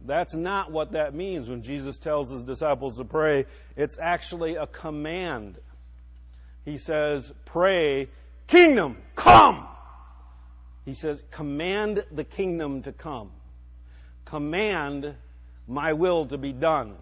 That's 0.02 0.36
not 0.36 0.72
what 0.72 0.94
that 0.94 1.14
means 1.14 1.50
when 1.50 1.62
Jesus 1.62 2.00
tells 2.00 2.32
his 2.32 2.44
disciples 2.44 2.98
to 2.98 3.06
pray. 3.06 3.46
It's 3.76 3.98
actually 4.02 4.56
a 4.56 4.68
command 4.68 5.58
he 6.70 6.78
says, 6.78 7.34
pray, 7.46 8.08
kingdom, 8.46 8.98
come! 9.16 9.68
He 10.86 10.94
says, 10.94 11.20
command 11.32 12.04
the 12.12 12.24
kingdom 12.24 12.84
to 12.84 12.92
come. 12.92 13.32
Command 14.26 15.16
my 15.68 15.94
will 15.94 16.26
to 16.26 16.38
be 16.38 16.54
done 16.54 16.96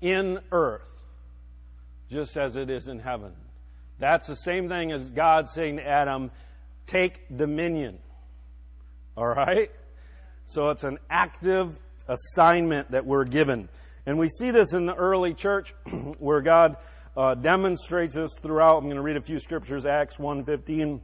in 0.00 0.40
earth, 0.50 0.92
just 2.10 2.36
as 2.36 2.56
it 2.56 2.68
is 2.68 2.88
in 2.88 2.98
heaven. 2.98 3.32
That's 4.00 4.26
the 4.26 4.34
same 4.34 4.68
thing 4.68 4.90
as 4.90 5.08
God 5.08 5.48
saying 5.48 5.76
to 5.76 5.86
Adam, 5.86 6.32
take 6.88 7.20
dominion. 7.36 7.98
Alright? 9.16 9.70
So 10.46 10.70
it's 10.70 10.82
an 10.82 10.98
active 11.08 11.78
assignment 12.08 12.90
that 12.90 13.06
we're 13.06 13.24
given. 13.24 13.68
And 14.04 14.18
we 14.18 14.26
see 14.26 14.50
this 14.50 14.74
in 14.74 14.86
the 14.86 14.94
early 14.94 15.32
church 15.32 15.72
where 16.18 16.40
God 16.40 16.76
uh, 17.16 17.34
demonstrates 17.34 18.14
this 18.14 18.38
throughout. 18.40 18.78
I'm 18.78 18.84
going 18.84 18.96
to 18.96 19.02
read 19.02 19.16
a 19.16 19.22
few 19.22 19.38
scriptures. 19.38 19.86
Acts 19.86 20.18
1.15 20.18 21.00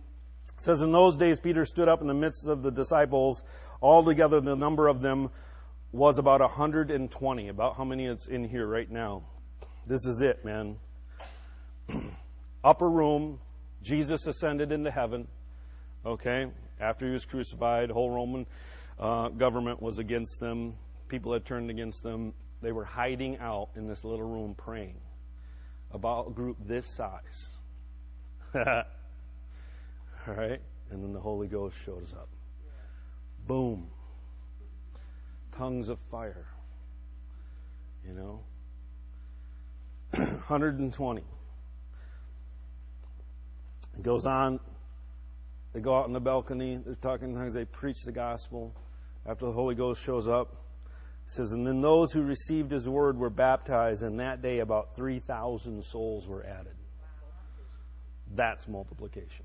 says, 0.59 0.83
In 0.83 0.93
those 0.93 1.17
days 1.17 1.39
Peter 1.41 1.65
stood 1.65 1.89
up 1.89 2.01
in 2.01 2.09
the 2.09 2.15
midst 2.15 2.49
of 2.49 2.63
the 2.63 2.71
disciples. 2.71 3.43
Altogether 3.83 4.41
the 4.41 4.57
number 4.57 4.89
of 4.89 5.01
them 5.01 5.31
was 5.93 6.19
about 6.19 6.41
120. 6.41 7.49
About 7.49 7.77
how 7.77 7.85
many 7.85 8.07
it's 8.07 8.29
in 8.29 8.45
here 8.45 8.67
right 8.67 8.91
now. 8.91 9.23
This 9.87 10.05
is 10.07 10.21
it, 10.21 10.45
man. 10.45 10.77
Upper 12.65 12.91
room. 12.91 13.39
Jesus 13.83 14.27
ascended 14.27 14.73
into 14.73 14.91
heaven. 14.91 15.29
Okay. 16.05 16.47
After 16.81 17.07
he 17.07 17.13
was 17.13 17.25
crucified, 17.25 17.91
whole 17.91 18.11
Roman 18.11 18.47
uh, 18.99 19.29
government 19.29 19.81
was 19.81 19.99
against 19.99 20.41
them. 20.41 20.75
People 21.09 21.33
had 21.33 21.45
turned 21.45 21.71
against 21.71 22.03
them. 22.03 22.33
They 22.63 22.73
were 22.73 22.85
hiding 22.85 23.39
out 23.39 23.71
in 23.77 23.87
this 23.87 24.05
little 24.05 24.27
room 24.27 24.55
praying 24.55 24.97
about 25.93 26.29
a 26.29 26.31
group 26.31 26.57
this 26.67 26.87
size. 26.87 27.49
All 28.55 28.85
right? 30.27 30.61
And 30.91 31.03
then 31.03 31.13
the 31.13 31.21
Holy 31.21 31.47
Ghost 31.47 31.77
shows 31.85 32.13
up. 32.13 32.29
Boom. 33.47 33.89
Tongues 35.57 35.89
of 35.89 35.99
fire. 36.11 36.47
You 38.07 38.15
know? 38.15 38.41
120. 40.13 41.23
It 43.95 44.03
goes 44.03 44.27
on. 44.27 44.61
They 45.73 45.81
go 45.81 45.97
out 45.97 46.05
on 46.05 46.13
the 46.13 46.21
balcony. 46.21 46.81
They're 46.85 46.95
talking 46.97 47.35
tongues. 47.35 47.55
They 47.55 47.65
preach 47.65 48.03
the 48.03 48.13
gospel. 48.13 48.75
After 49.27 49.47
the 49.47 49.53
Holy 49.53 49.75
Ghost 49.75 50.03
shows 50.03 50.27
up, 50.27 50.57
it 51.31 51.35
says, 51.35 51.53
And 51.53 51.65
then 51.65 51.81
those 51.81 52.13
who 52.13 52.23
received 52.23 52.73
his 52.73 52.89
word 52.89 53.17
were 53.17 53.31
baptized, 53.31 54.03
and 54.03 54.19
that 54.19 54.43
day 54.43 54.59
about 54.59 54.97
3,000 54.97 55.85
souls 55.85 56.27
were 56.27 56.45
added. 56.45 56.75
That's 58.35 58.67
multiplication. 58.67 59.45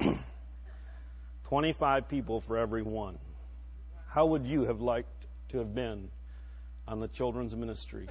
25 1.44 2.08
people 2.10 2.42
for 2.42 2.58
every 2.58 2.82
one. 2.82 3.18
How 4.08 4.26
would 4.26 4.46
you 4.46 4.66
have 4.66 4.82
liked 4.82 5.08
to 5.48 5.56
have 5.58 5.74
been 5.74 6.10
on 6.86 7.00
the 7.00 7.08
children's 7.08 7.56
ministry? 7.56 8.06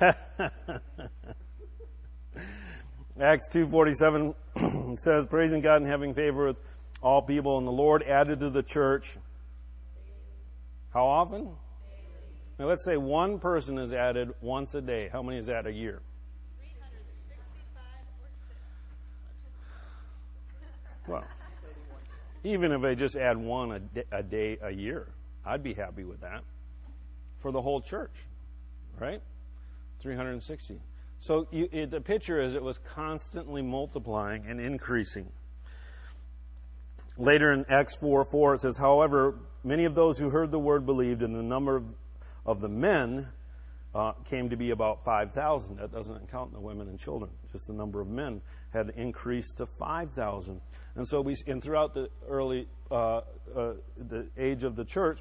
Acts 3.20 3.48
2:47 3.50 4.98
says 4.98 5.26
praising 5.26 5.60
God 5.60 5.76
and 5.82 5.86
having 5.86 6.14
favor 6.14 6.48
with 6.48 6.56
all 7.04 7.20
people, 7.20 7.58
and 7.58 7.66
the 7.66 7.72
Lord 7.72 8.02
added 8.02 8.40
to 8.40 8.50
the 8.50 8.62
church. 8.62 9.16
How 10.92 11.04
often? 11.04 11.50
Now 12.58 12.66
let's 12.66 12.84
say 12.84 12.96
one 12.96 13.38
person 13.38 13.78
is 13.78 13.92
added 13.92 14.30
once 14.40 14.74
a 14.74 14.80
day. 14.80 15.10
How 15.12 15.22
many 15.22 15.38
is 15.38 15.46
that 15.46 15.66
a 15.66 15.72
year? 15.72 16.00
Well, 21.06 21.24
even 22.44 22.72
if 22.72 22.80
they 22.80 22.94
just 22.94 23.16
add 23.16 23.36
one 23.36 23.72
a 23.72 23.80
day, 23.80 24.04
a 24.10 24.22
day 24.22 24.58
a 24.62 24.70
year, 24.70 25.08
I'd 25.44 25.62
be 25.62 25.74
happy 25.74 26.04
with 26.04 26.20
that 26.22 26.42
for 27.38 27.52
the 27.52 27.60
whole 27.60 27.82
church, 27.82 28.14
right? 28.98 29.20
360. 30.00 30.80
So 31.20 31.46
you, 31.50 31.68
it, 31.72 31.90
the 31.90 32.00
picture 32.00 32.40
is 32.40 32.54
it 32.54 32.62
was 32.62 32.78
constantly 32.78 33.60
multiplying 33.60 34.46
and 34.48 34.58
increasing. 34.60 35.30
Later 37.16 37.52
in 37.52 37.64
Acts 37.68 37.96
4 37.96 38.24
4, 38.24 38.54
it 38.54 38.60
says, 38.60 38.76
However, 38.76 39.38
many 39.62 39.84
of 39.84 39.94
those 39.94 40.18
who 40.18 40.30
heard 40.30 40.50
the 40.50 40.58
word 40.58 40.84
believed, 40.84 41.22
and 41.22 41.34
the 41.34 41.42
number 41.42 41.76
of, 41.76 41.84
of 42.44 42.60
the 42.60 42.68
men 42.68 43.28
uh, 43.94 44.12
came 44.24 44.50
to 44.50 44.56
be 44.56 44.70
about 44.70 45.04
5,000. 45.04 45.76
That 45.76 45.92
doesn't 45.92 46.30
count 46.30 46.52
the 46.52 46.60
women 46.60 46.88
and 46.88 46.98
children. 46.98 47.30
Just 47.52 47.68
the 47.68 47.72
number 47.72 48.00
of 48.00 48.08
men 48.08 48.40
had 48.72 48.90
increased 48.96 49.58
to 49.58 49.66
5,000. 49.66 50.60
And 50.96 51.06
so 51.06 51.20
we, 51.20 51.36
and 51.46 51.62
throughout 51.62 51.94
the 51.94 52.10
early, 52.28 52.66
uh, 52.90 53.18
uh, 53.54 53.74
the 53.96 54.26
age 54.36 54.64
of 54.64 54.74
the 54.74 54.84
church, 54.84 55.20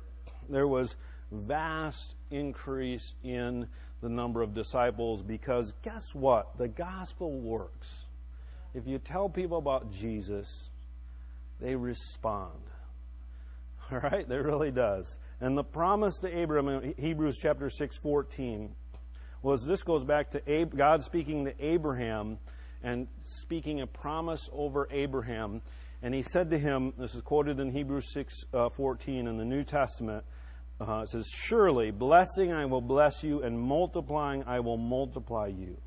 there 0.50 0.68
was 0.68 0.96
vast 1.32 2.16
increase 2.32 3.14
in 3.24 3.68
the 4.02 4.10
number 4.10 4.42
of 4.42 4.54
disciples 4.54 5.22
because 5.22 5.74
guess 5.84 6.14
what? 6.14 6.58
The 6.58 6.68
gospel 6.68 7.40
works. 7.40 8.06
If 8.74 8.88
you 8.88 8.98
tell 8.98 9.30
people 9.30 9.60
about 9.60 9.92
Jesus, 9.92 10.70
they 11.64 11.76
respond. 11.76 12.60
All 13.92 14.00
right? 14.00 14.28
They 14.28 14.38
really 14.38 14.72
does. 14.72 15.18
And 15.40 15.58
the 15.58 15.64
promise 15.64 16.20
to 16.20 16.28
Abraham 16.28 16.68
in 16.68 16.94
Hebrews 16.98 17.38
chapter 17.42 17.70
6, 17.70 17.98
14 17.98 18.76
was 19.42 19.66
this 19.66 19.84
goes 19.84 20.04
back 20.04 20.32
to 20.32 20.66
God 20.76 21.04
speaking 21.04 21.46
to 21.46 21.54
Abraham 21.60 22.38
and 22.84 23.08
speaking 23.26 23.82
a 23.82 23.88
promise 23.88 24.50
over 24.52 24.88
Abraham. 24.92 25.62
And 26.02 26.14
he 26.14 26.22
said 26.22 26.50
to 26.52 26.60
him, 26.60 26.94
this 26.98 27.16
is 27.16 27.22
quoted 27.22 27.60
in 27.60 27.72
Hebrews 27.72 28.12
6, 28.14 28.34
uh, 28.54 28.70
14 28.70 29.28
in 29.28 29.38
the 29.38 29.46
New 29.46 29.64
Testament, 29.64 30.26
uh, 30.82 31.02
it 31.04 31.10
says, 31.10 31.30
Surely, 31.34 31.92
blessing 31.92 32.52
I 32.52 32.66
will 32.66 32.82
bless 32.82 33.24
you, 33.24 33.42
and 33.42 33.58
multiplying 33.58 34.44
I 34.46 34.60
will 34.60 34.78
multiply 34.78 35.48
you. 35.48 35.78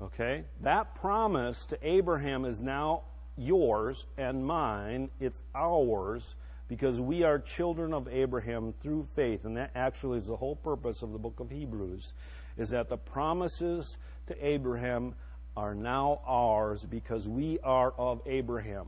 Okay? 0.00 0.44
That 0.62 0.94
promise 0.96 1.66
to 1.66 1.78
Abraham 1.82 2.44
is 2.44 2.60
now 2.60 3.02
yours 3.36 4.06
and 4.18 4.44
mine. 4.44 5.10
It's 5.20 5.42
ours 5.54 6.34
because 6.68 7.00
we 7.00 7.22
are 7.22 7.38
children 7.38 7.92
of 7.92 8.08
Abraham 8.08 8.72
through 8.80 9.04
faith. 9.14 9.44
And 9.44 9.56
that 9.56 9.70
actually 9.74 10.18
is 10.18 10.26
the 10.26 10.36
whole 10.36 10.56
purpose 10.56 11.02
of 11.02 11.12
the 11.12 11.18
book 11.18 11.40
of 11.40 11.50
Hebrews, 11.50 12.12
is 12.56 12.70
that 12.70 12.88
the 12.88 12.96
promises 12.96 13.98
to 14.26 14.46
Abraham 14.46 15.14
are 15.56 15.74
now 15.74 16.20
ours 16.26 16.84
because 16.84 17.28
we 17.28 17.58
are 17.60 17.92
of 17.98 18.22
Abraham. 18.26 18.86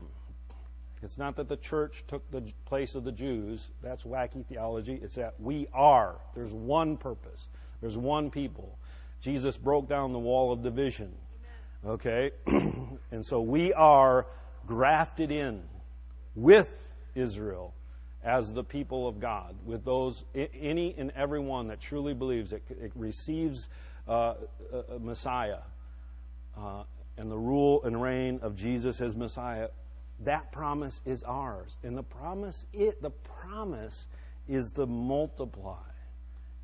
It's 1.03 1.17
not 1.19 1.35
that 1.35 1.47
the 1.47 1.57
church 1.57 2.03
took 2.07 2.29
the 2.31 2.51
place 2.65 2.95
of 2.95 3.03
the 3.03 3.11
Jews. 3.11 3.69
That's 3.83 4.03
wacky 4.03 4.43
theology. 4.43 4.99
It's 5.03 5.15
that 5.15 5.35
we 5.39 5.67
are. 5.71 6.15
There's 6.33 6.51
one 6.51 6.97
purpose. 6.97 7.45
There's 7.81 7.97
one 7.97 8.31
people. 8.31 8.79
Jesus 9.21 9.57
broke 9.57 9.87
down 9.87 10.13
the 10.13 10.19
wall 10.19 10.51
of 10.51 10.63
division. 10.63 11.13
Okay? 11.85 12.31
and 13.11 13.25
so 13.25 13.41
we 13.41 13.73
are 13.73 14.25
grafted 14.65 15.31
in 15.31 15.63
with 16.35 16.75
Israel 17.13 17.73
as 18.23 18.51
the 18.53 18.63
people 18.63 19.07
of 19.07 19.19
God, 19.19 19.55
with 19.65 19.85
those, 19.85 20.23
any 20.33 20.95
and 20.97 21.11
everyone 21.15 21.67
that 21.67 21.79
truly 21.79 22.15
believes 22.15 22.49
that 22.49 22.63
it 22.69 22.91
receives 22.95 23.69
uh, 24.07 24.33
a, 24.89 24.99
Messiah 24.99 25.59
uh, 26.57 26.83
and 27.17 27.29
the 27.29 27.37
rule 27.37 27.83
and 27.83 28.01
reign 28.01 28.39
of 28.41 28.55
Jesus 28.55 28.99
as 28.99 29.15
Messiah, 29.15 29.67
that 30.21 30.51
promise 30.51 31.01
is 31.05 31.23
ours. 31.23 31.77
And 31.83 31.95
the 31.95 32.03
promise, 32.03 32.65
it, 32.73 32.99
the 33.01 33.11
promise 33.11 34.07
is 34.47 34.71
to 34.73 34.87
multiply, 34.87 35.77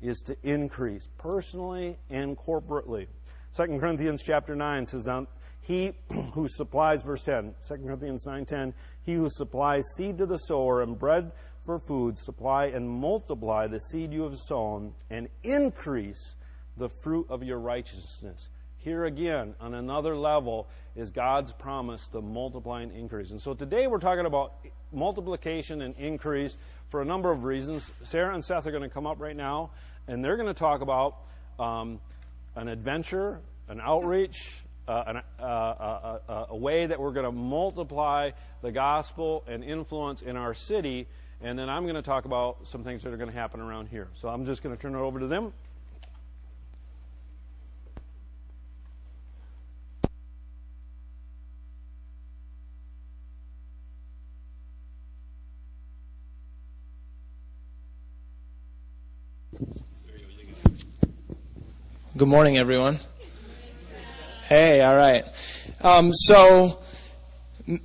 is 0.00 0.20
to 0.22 0.36
increase 0.42 1.08
personally 1.16 1.96
and 2.10 2.36
corporately. 2.36 3.06
2 3.56 3.78
Corinthians 3.78 4.22
chapter 4.24 4.56
9 4.56 4.86
says 4.86 5.04
down, 5.04 5.26
he 5.60 5.92
who 6.32 6.48
supplies, 6.48 7.02
verse 7.02 7.22
10, 7.24 7.54
2 7.68 7.74
Corinthians 7.76 8.24
9.10, 8.24 8.72
he 9.02 9.14
who 9.14 9.28
supplies 9.28 9.84
seed 9.96 10.18
to 10.18 10.26
the 10.26 10.38
sower 10.38 10.82
and 10.82 10.98
bread 10.98 11.32
for 11.64 11.78
food, 11.78 12.18
supply 12.18 12.66
and 12.66 12.88
multiply 12.88 13.66
the 13.66 13.78
seed 13.78 14.12
you 14.12 14.22
have 14.22 14.36
sown 14.36 14.94
and 15.10 15.28
increase 15.44 16.34
the 16.76 16.88
fruit 17.02 17.26
of 17.28 17.42
your 17.42 17.58
righteousness. 17.58 18.48
Here 18.78 19.04
again, 19.04 19.54
on 19.60 19.74
another 19.74 20.16
level, 20.16 20.66
is 20.96 21.10
God's 21.10 21.52
promise 21.52 22.08
to 22.08 22.20
multiply 22.20 22.82
and 22.82 22.90
increase. 22.90 23.30
And 23.30 23.40
so 23.40 23.54
today 23.54 23.86
we're 23.86 23.98
talking 23.98 24.26
about 24.26 24.54
multiplication 24.92 25.82
and 25.82 25.94
increase 25.96 26.56
for 26.90 27.00
a 27.00 27.04
number 27.04 27.30
of 27.30 27.44
reasons. 27.44 27.92
Sarah 28.02 28.34
and 28.34 28.44
Seth 28.44 28.66
are 28.66 28.70
going 28.72 28.82
to 28.82 28.88
come 28.88 29.06
up 29.06 29.20
right 29.20 29.36
now, 29.36 29.70
and 30.08 30.24
they're 30.24 30.36
going 30.36 30.52
to 30.52 30.58
talk 30.58 30.80
about 30.80 31.18
um, 31.60 32.00
an 32.56 32.68
adventure, 32.68 33.40
an 33.68 33.80
outreach, 33.80 34.62
uh, 34.88 35.04
an, 35.06 35.16
uh, 35.38 35.42
uh, 35.42 36.18
uh, 36.28 36.46
a 36.50 36.56
way 36.56 36.86
that 36.86 36.98
we're 36.98 37.12
going 37.12 37.24
to 37.26 37.32
multiply 37.32 38.30
the 38.62 38.72
gospel 38.72 39.44
and 39.46 39.62
influence 39.62 40.22
in 40.22 40.36
our 40.36 40.54
city. 40.54 41.06
And 41.40 41.58
then 41.58 41.68
I'm 41.68 41.84
going 41.84 41.96
to 41.96 42.02
talk 42.02 42.24
about 42.24 42.58
some 42.64 42.84
things 42.84 43.02
that 43.02 43.12
are 43.12 43.16
going 43.16 43.30
to 43.30 43.36
happen 43.36 43.60
around 43.60 43.88
here. 43.88 44.08
So 44.14 44.28
I'm 44.28 44.44
just 44.44 44.62
going 44.62 44.74
to 44.76 44.80
turn 44.80 44.94
it 44.94 44.98
over 44.98 45.20
to 45.20 45.26
them. 45.26 45.52
Good 62.22 62.28
morning, 62.28 62.56
everyone. 62.56 63.00
Hey, 64.48 64.80
all 64.80 64.94
right. 64.94 65.24
Um, 65.80 66.12
so, 66.12 66.80
m- 67.66 67.80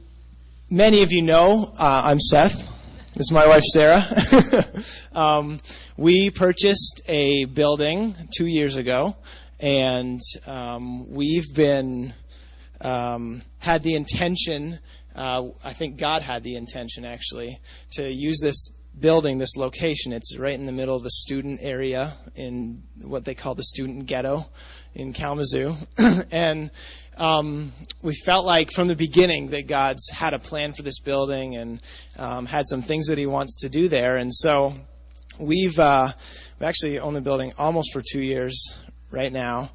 many 0.69 1.01
of 1.01 1.11
you 1.11 1.23
know 1.23 1.73
uh, 1.75 2.01
I'm 2.05 2.19
Seth. 2.19 2.53
This 3.15 3.21
is 3.21 3.31
my 3.31 3.47
wife 3.47 3.63
Sarah. 3.63 4.05
um, 5.15 5.57
we 5.97 6.29
purchased 6.29 7.01
a 7.07 7.45
building 7.45 8.13
two 8.37 8.45
years 8.45 8.77
ago, 8.77 9.15
and 9.59 10.21
um, 10.45 11.09
we've 11.09 11.51
been 11.55 12.13
um, 12.79 13.41
had 13.57 13.81
the 13.81 13.95
intention. 13.95 14.77
Uh, 15.15 15.47
I 15.63 15.73
think 15.73 15.97
God 15.97 16.21
had 16.21 16.43
the 16.43 16.57
intention 16.57 17.05
actually 17.05 17.57
to 17.93 18.07
use 18.07 18.37
this 18.39 18.69
building, 18.99 19.37
this 19.37 19.57
location. 19.57 20.13
It's 20.13 20.37
right 20.37 20.53
in 20.53 20.65
the 20.65 20.71
middle 20.71 20.95
of 20.95 21.03
the 21.03 21.09
student 21.09 21.59
area 21.61 22.13
in 22.35 22.83
what 23.01 23.25
they 23.25 23.35
call 23.35 23.55
the 23.55 23.63
student 23.63 24.05
ghetto 24.05 24.47
in 24.95 25.13
Kalamazoo. 25.13 25.75
and 26.31 26.71
um, 27.17 27.71
we 28.01 28.13
felt 28.25 28.45
like 28.45 28.71
from 28.71 28.87
the 28.87 28.95
beginning 28.95 29.47
that 29.49 29.67
God's 29.67 30.09
had 30.09 30.33
a 30.33 30.39
plan 30.39 30.73
for 30.73 30.83
this 30.83 30.99
building 30.99 31.55
and 31.55 31.81
um, 32.17 32.45
had 32.45 32.65
some 32.67 32.81
things 32.81 33.07
that 33.07 33.17
He 33.17 33.25
wants 33.25 33.61
to 33.61 33.69
do 33.69 33.87
there. 33.87 34.17
And 34.17 34.33
so 34.33 34.73
we've, 35.39 35.79
uh, 35.79 36.11
we 36.59 36.65
actually 36.65 36.99
owned 36.99 37.15
the 37.15 37.21
building 37.21 37.53
almost 37.57 37.91
for 37.93 38.01
two 38.01 38.21
years 38.21 38.77
right 39.11 39.31
now 39.31 39.71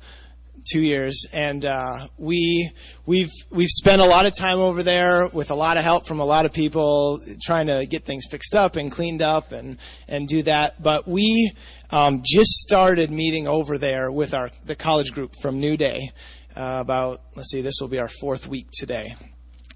two 0.65 0.81
years, 0.81 1.27
and 1.33 1.65
uh, 1.65 2.09
we 2.19 2.71
we've 3.07 3.31
we've 3.51 3.69
spent 3.69 4.01
a 4.01 4.05
lot 4.05 4.27
of 4.27 4.35
time 4.35 4.59
over 4.59 4.83
there 4.83 5.29
with 5.29 5.51
a 5.51 5.55
lot 5.55 5.77
of 5.77 5.85
help 5.85 6.07
from 6.07 6.21
a 6.21 6.25
lot 6.25 6.47
of 6.47 6.53
people 6.53 7.21
trying 7.43 7.67
to 7.67 7.87
get 7.87 8.05
things 8.05 8.25
fixed 8.31 8.55
up 8.55 8.77
and 8.77 8.91
cleaned 8.91 9.23
up 9.23 9.53
and 9.53 9.79
and 10.09 10.29
do 10.29 10.43
that. 10.43 10.83
But 10.83 11.07
we 11.09 11.53
um, 11.91 12.23
just 12.25 12.51
started 12.51 13.11
meeting 13.11 13.49
over 13.49 13.79
there 13.79 14.11
with 14.11 14.35
our 14.35 14.51
the 14.67 14.77
college 14.77 15.13
group 15.13 15.35
from 15.41 15.61
New 15.61 15.77
Day. 15.77 16.13
Uh, 16.55 16.79
about 16.81 17.23
let's 17.35 17.51
see, 17.51 17.63
this 17.63 17.79
will 17.81 17.89
be 17.89 17.99
our 17.99 18.11
fourth 18.21 18.47
week 18.47 18.67
today, 18.73 19.15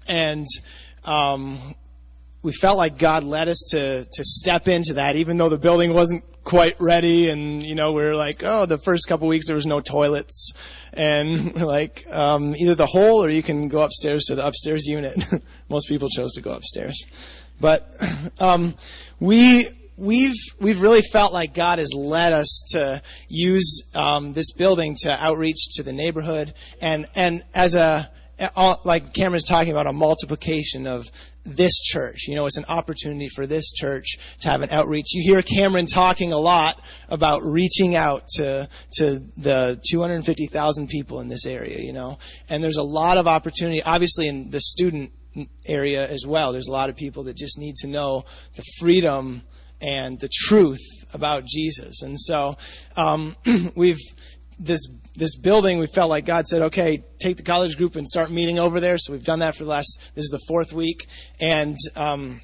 and 0.07 0.45
um, 1.03 1.59
we 2.47 2.53
felt 2.53 2.77
like 2.77 2.97
God 2.97 3.25
led 3.25 3.49
us 3.49 3.67
to 3.71 4.05
to 4.05 4.23
step 4.23 4.69
into 4.69 4.93
that, 4.93 5.17
even 5.17 5.35
though 5.35 5.49
the 5.49 5.57
building 5.57 5.93
wasn't 5.93 6.23
quite 6.45 6.79
ready, 6.79 7.29
and 7.29 7.61
you 7.61 7.75
know 7.75 7.91
we 7.91 8.01
are 8.03 8.15
like, 8.15 8.41
oh, 8.41 8.65
the 8.65 8.77
first 8.77 9.05
couple 9.05 9.27
weeks 9.27 9.47
there 9.47 9.55
was 9.57 9.65
no 9.65 9.81
toilets, 9.81 10.53
and 10.93 11.53
we're 11.55 11.65
like, 11.65 12.05
um, 12.09 12.55
either 12.55 12.73
the 12.73 12.85
whole 12.85 13.21
or 13.21 13.29
you 13.29 13.43
can 13.43 13.67
go 13.67 13.81
upstairs 13.81 14.23
to 14.27 14.35
the 14.35 14.47
upstairs 14.47 14.87
unit. 14.87 15.21
Most 15.69 15.89
people 15.89 16.07
chose 16.07 16.31
to 16.35 16.41
go 16.41 16.51
upstairs, 16.51 17.05
but 17.59 17.93
um, 18.39 18.75
we 19.19 19.67
we've 19.97 20.39
we've 20.57 20.81
really 20.81 21.01
felt 21.01 21.33
like 21.33 21.53
God 21.53 21.79
has 21.79 21.93
led 21.93 22.31
us 22.31 22.63
to 22.71 23.01
use 23.27 23.83
um, 23.93 24.31
this 24.31 24.53
building 24.53 24.95
to 25.01 25.11
outreach 25.11 25.67
to 25.75 25.83
the 25.83 25.91
neighborhood. 25.91 26.53
And 26.79 27.07
and 27.13 27.43
as 27.53 27.75
a 27.75 28.09
like 28.85 29.13
Cameron's 29.13 29.43
talking 29.43 29.71
about 29.71 29.87
a 29.87 29.93
multiplication 29.93 30.85
of 30.85 31.07
this 31.47 31.79
church. 31.79 32.27
You 32.27 32.35
know, 32.35 32.45
it's 32.45 32.57
an 32.57 32.65
opportunity 32.67 33.27
for 33.27 33.47
this 33.47 33.71
church 33.71 34.17
to 34.41 34.49
have 34.49 34.61
an 34.61 34.69
outreach. 34.69 35.13
You 35.13 35.33
hear 35.33 35.41
Cameron 35.41 35.85
talking 35.85 36.33
a 36.33 36.37
lot 36.37 36.81
about 37.09 37.41
reaching 37.43 37.95
out 37.95 38.27
to, 38.35 38.67
to 38.97 39.19
the 39.37 39.81
250,000 39.89 40.87
people 40.87 41.21
in 41.21 41.27
this 41.27 41.45
area, 41.45 41.79
you 41.79 41.93
know, 41.93 42.19
and 42.49 42.63
there's 42.63 42.77
a 42.77 42.83
lot 42.83 43.17
of 43.17 43.27
opportunity, 43.27 43.81
obviously 43.81 44.27
in 44.27 44.49
the 44.49 44.59
student 44.59 45.11
area 45.65 46.07
as 46.07 46.25
well. 46.27 46.51
There's 46.51 46.67
a 46.67 46.71
lot 46.71 46.89
of 46.89 46.95
people 46.95 47.23
that 47.23 47.37
just 47.37 47.57
need 47.59 47.75
to 47.77 47.87
know 47.87 48.25
the 48.55 48.63
freedom 48.79 49.43
and 49.79 50.19
the 50.19 50.29
truth 50.31 50.81
about 51.13 51.45
Jesus. 51.45 52.01
And 52.01 52.19
so, 52.19 52.55
um, 52.95 53.35
we've, 53.75 53.99
this 54.59 54.87
this 55.17 55.35
building, 55.35 55.79
we 55.79 55.87
felt 55.87 56.09
like 56.09 56.25
God 56.25 56.45
said, 56.45 56.61
okay, 56.63 57.03
take 57.19 57.37
the 57.37 57.43
college 57.43 57.75
group 57.75 57.95
and 57.95 58.07
start 58.07 58.31
meeting 58.31 58.59
over 58.59 58.79
there. 58.79 58.97
So 58.97 59.13
we've 59.13 59.23
done 59.23 59.39
that 59.39 59.55
for 59.55 59.63
the 59.63 59.69
last, 59.69 59.99
this 60.15 60.23
is 60.23 60.29
the 60.29 60.45
fourth 60.47 60.73
week. 60.73 61.07
And, 61.39 61.75
um, 61.95 62.39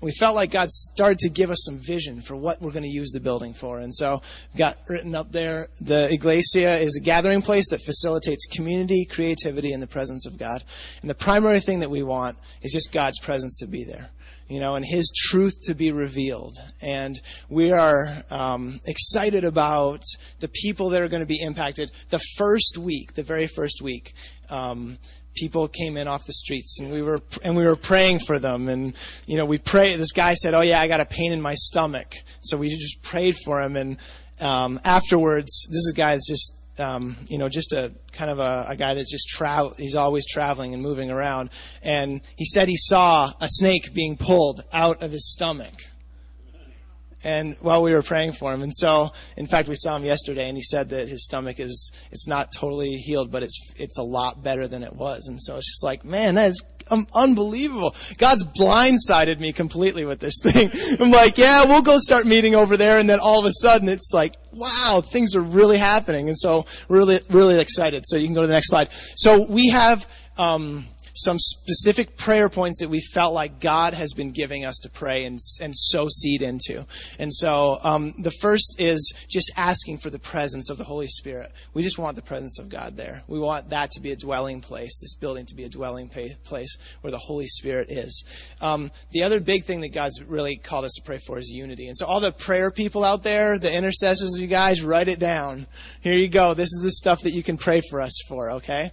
we 0.00 0.12
felt 0.12 0.36
like 0.36 0.52
God 0.52 0.70
started 0.70 1.18
to 1.20 1.28
give 1.28 1.50
us 1.50 1.64
some 1.64 1.78
vision 1.78 2.20
for 2.20 2.36
what 2.36 2.62
we're 2.62 2.70
going 2.70 2.84
to 2.84 2.88
use 2.88 3.10
the 3.10 3.20
building 3.20 3.52
for. 3.52 3.80
And 3.80 3.92
so 3.94 4.22
we've 4.52 4.58
got 4.58 4.78
written 4.88 5.14
up 5.14 5.32
there, 5.32 5.66
the 5.80 6.10
Iglesia 6.12 6.78
is 6.78 6.96
a 6.96 7.04
gathering 7.04 7.42
place 7.42 7.68
that 7.70 7.82
facilitates 7.82 8.46
community, 8.46 9.04
creativity, 9.04 9.72
and 9.72 9.82
the 9.82 9.88
presence 9.88 10.26
of 10.26 10.38
God. 10.38 10.62
And 11.02 11.10
the 11.10 11.14
primary 11.14 11.60
thing 11.60 11.80
that 11.80 11.90
we 11.90 12.02
want 12.02 12.38
is 12.62 12.72
just 12.72 12.92
God's 12.92 13.18
presence 13.18 13.58
to 13.58 13.66
be 13.66 13.84
there 13.84 14.10
you 14.50 14.58
know, 14.58 14.74
and 14.74 14.84
His 14.84 15.10
truth 15.14 15.62
to 15.66 15.74
be 15.74 15.92
revealed. 15.92 16.56
And 16.82 17.18
we 17.48 17.70
are 17.70 18.04
um, 18.30 18.80
excited 18.84 19.44
about 19.44 20.02
the 20.40 20.48
people 20.48 20.90
that 20.90 21.00
are 21.00 21.08
going 21.08 21.22
to 21.22 21.26
be 21.26 21.40
impacted. 21.40 21.92
The 22.10 22.18
first 22.36 22.76
week, 22.76 23.14
the 23.14 23.22
very 23.22 23.46
first 23.46 23.80
week, 23.80 24.12
um, 24.50 24.98
people 25.36 25.68
came 25.68 25.96
in 25.96 26.08
off 26.08 26.26
the 26.26 26.32
streets 26.32 26.80
and 26.80 26.92
we 26.92 27.02
were 27.02 27.20
and 27.44 27.56
we 27.56 27.64
were 27.64 27.76
praying 27.76 28.18
for 28.18 28.40
them 28.40 28.68
and 28.68 28.94
you 29.26 29.36
know 29.36 29.46
we 29.46 29.58
prayed 29.58 29.98
this 29.98 30.10
guy 30.10 30.34
said 30.34 30.54
oh 30.54 30.60
yeah 30.60 30.80
i 30.80 30.88
got 30.88 31.00
a 31.00 31.06
pain 31.06 31.30
in 31.30 31.40
my 31.40 31.54
stomach 31.54 32.12
so 32.40 32.56
we 32.56 32.68
just 32.68 33.00
prayed 33.02 33.36
for 33.44 33.62
him 33.62 33.76
and 33.76 33.96
um, 34.40 34.80
afterwards 34.84 35.68
this 35.70 35.76
is 35.76 35.92
a 35.94 35.96
guy 35.96 36.10
that's 36.10 36.28
just 36.28 36.59
um, 36.80 37.16
you 37.28 37.38
know, 37.38 37.48
just 37.48 37.72
a 37.72 37.92
kind 38.12 38.30
of 38.30 38.38
a, 38.38 38.66
a 38.68 38.76
guy 38.76 38.94
that's 38.94 39.10
just 39.10 39.28
travel. 39.28 39.74
He's 39.76 39.96
always 39.96 40.26
traveling 40.26 40.74
and 40.74 40.82
moving 40.82 41.10
around. 41.10 41.50
And 41.82 42.20
he 42.36 42.44
said 42.44 42.68
he 42.68 42.76
saw 42.76 43.32
a 43.40 43.48
snake 43.48 43.94
being 43.94 44.16
pulled 44.16 44.62
out 44.72 45.02
of 45.02 45.12
his 45.12 45.32
stomach. 45.32 45.74
And 47.22 47.56
while 47.60 47.82
we 47.82 47.92
were 47.92 48.02
praying 48.02 48.32
for 48.32 48.52
him, 48.52 48.62
and 48.62 48.74
so, 48.74 49.10
in 49.36 49.46
fact, 49.46 49.68
we 49.68 49.74
saw 49.74 49.96
him 49.96 50.04
yesterday, 50.04 50.48
and 50.48 50.56
he 50.56 50.62
said 50.62 50.88
that 50.88 51.06
his 51.06 51.26
stomach 51.26 51.60
is, 51.60 51.92
it's 52.10 52.26
not 52.26 52.50
totally 52.50 52.96
healed, 52.96 53.30
but 53.30 53.42
it's, 53.42 53.74
it's 53.76 53.98
a 53.98 54.02
lot 54.02 54.42
better 54.42 54.66
than 54.66 54.82
it 54.82 54.94
was. 54.94 55.26
And 55.26 55.38
so 55.38 55.56
it's 55.56 55.68
just 55.68 55.84
like, 55.84 56.02
man, 56.02 56.36
that 56.36 56.48
is 56.48 56.64
um, 56.90 57.06
unbelievable. 57.14 57.94
God's 58.18 58.44
blindsided 58.44 59.38
me 59.38 59.52
completely 59.52 60.04
with 60.04 60.20
this 60.20 60.40
thing. 60.42 60.70
I'm 61.00 61.10
like, 61.10 61.38
yeah, 61.38 61.64
we'll 61.64 61.82
go 61.82 61.98
start 61.98 62.26
meeting 62.26 62.54
over 62.54 62.76
there. 62.76 62.98
And 62.98 63.08
then 63.08 63.20
all 63.20 63.40
of 63.40 63.46
a 63.46 63.52
sudden 63.52 63.88
it's 63.88 64.10
like, 64.12 64.34
wow, 64.52 65.02
things 65.04 65.34
are 65.36 65.42
really 65.42 65.78
happening. 65.78 66.28
And 66.28 66.38
so 66.38 66.66
really, 66.88 67.20
really 67.30 67.58
excited. 67.60 68.04
So 68.06 68.16
you 68.16 68.26
can 68.26 68.34
go 68.34 68.42
to 68.42 68.46
the 68.46 68.54
next 68.54 68.70
slide. 68.70 68.88
So 69.16 69.46
we 69.46 69.68
have, 69.68 70.08
um, 70.36 70.86
some 71.14 71.38
specific 71.38 72.16
prayer 72.16 72.48
points 72.48 72.80
that 72.80 72.88
we 72.88 73.00
felt 73.00 73.34
like 73.34 73.60
God 73.60 73.94
has 73.94 74.12
been 74.14 74.30
giving 74.30 74.64
us 74.64 74.78
to 74.78 74.90
pray 74.90 75.24
and, 75.24 75.38
and 75.60 75.76
sow 75.76 76.08
seed 76.08 76.42
into. 76.42 76.86
And 77.18 77.32
so 77.32 77.78
um, 77.82 78.14
the 78.18 78.30
first 78.30 78.76
is 78.80 79.14
just 79.28 79.52
asking 79.56 79.98
for 79.98 80.10
the 80.10 80.18
presence 80.18 80.70
of 80.70 80.78
the 80.78 80.84
Holy 80.84 81.08
Spirit. 81.08 81.52
We 81.74 81.82
just 81.82 81.98
want 81.98 82.16
the 82.16 82.22
presence 82.22 82.58
of 82.58 82.68
God 82.68 82.96
there. 82.96 83.22
We 83.28 83.38
want 83.38 83.70
that 83.70 83.90
to 83.92 84.00
be 84.00 84.12
a 84.12 84.16
dwelling 84.16 84.60
place, 84.60 84.98
this 85.00 85.14
building 85.14 85.46
to 85.46 85.54
be 85.54 85.64
a 85.64 85.68
dwelling 85.68 86.10
place 86.44 86.76
where 87.00 87.10
the 87.10 87.18
Holy 87.18 87.46
Spirit 87.46 87.90
is. 87.90 88.24
Um, 88.60 88.90
the 89.12 89.22
other 89.22 89.40
big 89.40 89.64
thing 89.64 89.80
that 89.80 89.92
God's 89.92 90.22
really 90.22 90.56
called 90.56 90.84
us 90.84 90.94
to 90.96 91.02
pray 91.02 91.18
for 91.26 91.38
is 91.38 91.50
unity. 91.50 91.86
And 91.86 91.96
so 91.96 92.06
all 92.06 92.20
the 92.20 92.32
prayer 92.32 92.70
people 92.70 93.04
out 93.04 93.22
there, 93.22 93.58
the 93.58 93.72
intercessors, 93.72 94.38
you 94.38 94.46
guys, 94.46 94.82
write 94.82 95.08
it 95.08 95.18
down. 95.18 95.66
Here 96.00 96.14
you 96.14 96.28
go. 96.28 96.54
This 96.54 96.72
is 96.72 96.82
the 96.82 96.90
stuff 96.90 97.22
that 97.22 97.32
you 97.32 97.42
can 97.42 97.56
pray 97.56 97.80
for 97.88 98.00
us 98.00 98.16
for, 98.28 98.52
okay? 98.52 98.92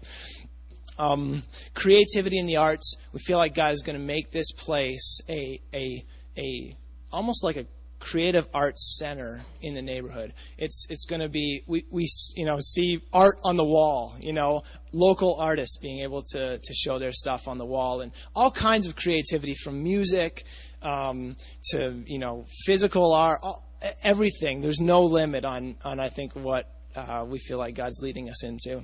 Um, 0.97 1.43
creativity 1.73 2.37
in 2.37 2.45
the 2.45 2.57
arts. 2.57 2.95
We 3.13 3.19
feel 3.19 3.37
like 3.37 3.53
God 3.53 3.73
is 3.73 3.81
going 3.81 3.97
to 3.97 4.03
make 4.03 4.31
this 4.31 4.51
place 4.51 5.21
a, 5.29 5.61
a, 5.73 6.05
a 6.37 6.77
almost 7.11 7.43
like 7.43 7.57
a 7.57 7.65
creative 7.99 8.47
arts 8.53 8.97
center 8.99 9.41
in 9.61 9.73
the 9.73 9.81
neighborhood. 9.81 10.33
It's 10.57 10.87
it's 10.89 11.05
going 11.05 11.21
to 11.21 11.29
be 11.29 11.63
we, 11.67 11.85
we 11.89 12.07
you 12.35 12.45
know 12.45 12.57
see 12.59 13.01
art 13.13 13.37
on 13.43 13.57
the 13.57 13.65
wall, 13.65 14.15
you 14.19 14.33
know, 14.33 14.63
local 14.91 15.35
artists 15.39 15.77
being 15.77 16.01
able 16.01 16.21
to 16.33 16.57
to 16.57 16.73
show 16.73 16.99
their 16.99 17.11
stuff 17.11 17.47
on 17.47 17.57
the 17.57 17.65
wall 17.65 18.01
and 18.01 18.11
all 18.35 18.51
kinds 18.51 18.87
of 18.87 18.95
creativity 18.95 19.55
from 19.55 19.83
music 19.83 20.43
um, 20.81 21.35
to 21.71 22.03
you 22.05 22.19
know 22.19 22.45
physical 22.65 23.13
art, 23.13 23.39
all, 23.41 23.63
everything. 24.03 24.61
There's 24.61 24.81
no 24.81 25.01
limit 25.01 25.45
on 25.45 25.75
on 25.83 25.99
I 25.99 26.09
think 26.09 26.35
what 26.35 26.71
uh, 26.95 27.25
we 27.27 27.39
feel 27.39 27.57
like 27.57 27.75
God's 27.75 27.99
leading 28.01 28.29
us 28.29 28.43
into. 28.43 28.83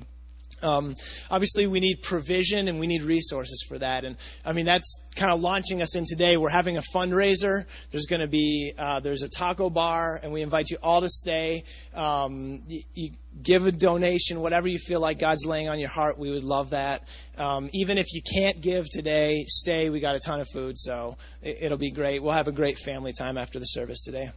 Um, 0.61 0.95
obviously, 1.29 1.67
we 1.67 1.79
need 1.79 2.01
provision 2.01 2.67
and 2.67 2.79
we 2.79 2.87
need 2.87 3.03
resources 3.03 3.65
for 3.67 3.77
that. 3.79 4.05
And 4.05 4.15
I 4.45 4.53
mean, 4.53 4.65
that's 4.65 5.01
kind 5.15 5.31
of 5.31 5.41
launching 5.41 5.81
us 5.81 5.95
in 5.95 6.05
today. 6.05 6.37
We're 6.37 6.49
having 6.49 6.77
a 6.77 6.83
fundraiser. 6.93 7.65
There's 7.91 8.05
going 8.05 8.21
to 8.21 8.27
be 8.27 8.73
uh, 8.77 8.99
there's 8.99 9.23
a 9.23 9.29
taco 9.29 9.69
bar, 9.69 10.19
and 10.23 10.31
we 10.31 10.41
invite 10.41 10.69
you 10.69 10.77
all 10.81 11.01
to 11.01 11.09
stay. 11.09 11.63
Um, 11.93 12.63
you, 12.67 12.81
you, 12.93 13.09
give 13.41 13.65
a 13.65 13.71
donation, 13.71 14.41
whatever 14.41 14.67
you 14.67 14.77
feel 14.77 14.99
like 14.99 15.17
God's 15.17 15.45
laying 15.45 15.67
on 15.67 15.79
your 15.79 15.89
heart. 15.89 16.19
We 16.19 16.29
would 16.29 16.43
love 16.43 16.69
that. 16.69 17.07
Um, 17.37 17.67
even 17.73 17.97
if 17.97 18.13
you 18.13 18.21
can't 18.21 18.61
give 18.61 18.87
today, 18.89 19.43
stay. 19.47 19.89
We 19.89 19.99
got 19.99 20.15
a 20.15 20.19
ton 20.19 20.39
of 20.39 20.47
food, 20.53 20.77
so 20.77 21.17
it, 21.41 21.69
will 21.69 21.77
be 21.77 21.89
great. 21.89 22.21
We'll 22.21 22.33
have 22.33 22.47
a 22.47 22.51
great 22.51 22.77
family 22.77 23.11
time 23.11 23.37
after 23.37 23.57
the 23.57 23.65
service 23.65 24.01
today. 24.01 24.29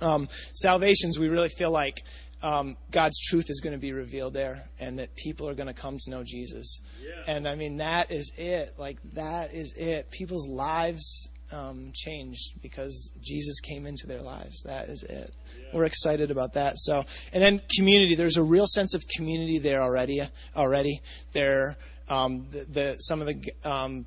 Um, 0.00 0.28
salvations, 0.54 1.18
we 1.18 1.28
really 1.28 1.48
feel 1.48 1.72
like 1.72 1.98
um, 2.42 2.76
God's 2.90 3.18
truth 3.20 3.46
is 3.48 3.60
going 3.60 3.74
to 3.74 3.80
be 3.80 3.92
revealed 3.92 4.34
there, 4.34 4.68
and 4.78 4.98
that 4.98 5.14
people 5.16 5.48
are 5.48 5.54
going 5.54 5.66
to 5.66 5.74
come 5.74 5.96
to 5.98 6.10
know 6.10 6.22
Jesus. 6.24 6.80
Yeah. 7.02 7.34
And 7.34 7.48
I 7.48 7.54
mean, 7.54 7.78
that 7.78 8.10
is 8.10 8.32
it. 8.36 8.74
Like 8.78 8.98
that 9.14 9.52
is 9.52 9.74
it. 9.74 10.10
People's 10.10 10.46
lives 10.46 11.30
um, 11.50 11.92
changed 11.94 12.60
because 12.62 13.12
Jesus 13.20 13.60
came 13.60 13.86
into 13.86 14.06
their 14.06 14.22
lives. 14.22 14.62
That 14.62 14.88
is 14.88 15.02
it. 15.02 15.34
Yeah. 15.58 15.66
We're 15.72 15.84
excited 15.84 16.30
about 16.30 16.54
that. 16.54 16.74
So, 16.76 17.04
and 17.32 17.42
then 17.42 17.60
community. 17.76 18.14
There's 18.14 18.36
a 18.36 18.42
real 18.42 18.66
sense 18.66 18.94
of 18.94 19.06
community 19.08 19.58
there 19.58 19.80
already. 19.80 20.20
Already, 20.56 21.00
there. 21.32 21.76
Um, 22.08 22.46
the, 22.50 22.64
the, 22.64 22.96
some 22.96 23.20
of 23.20 23.26
the 23.26 23.52
um, 23.64 24.06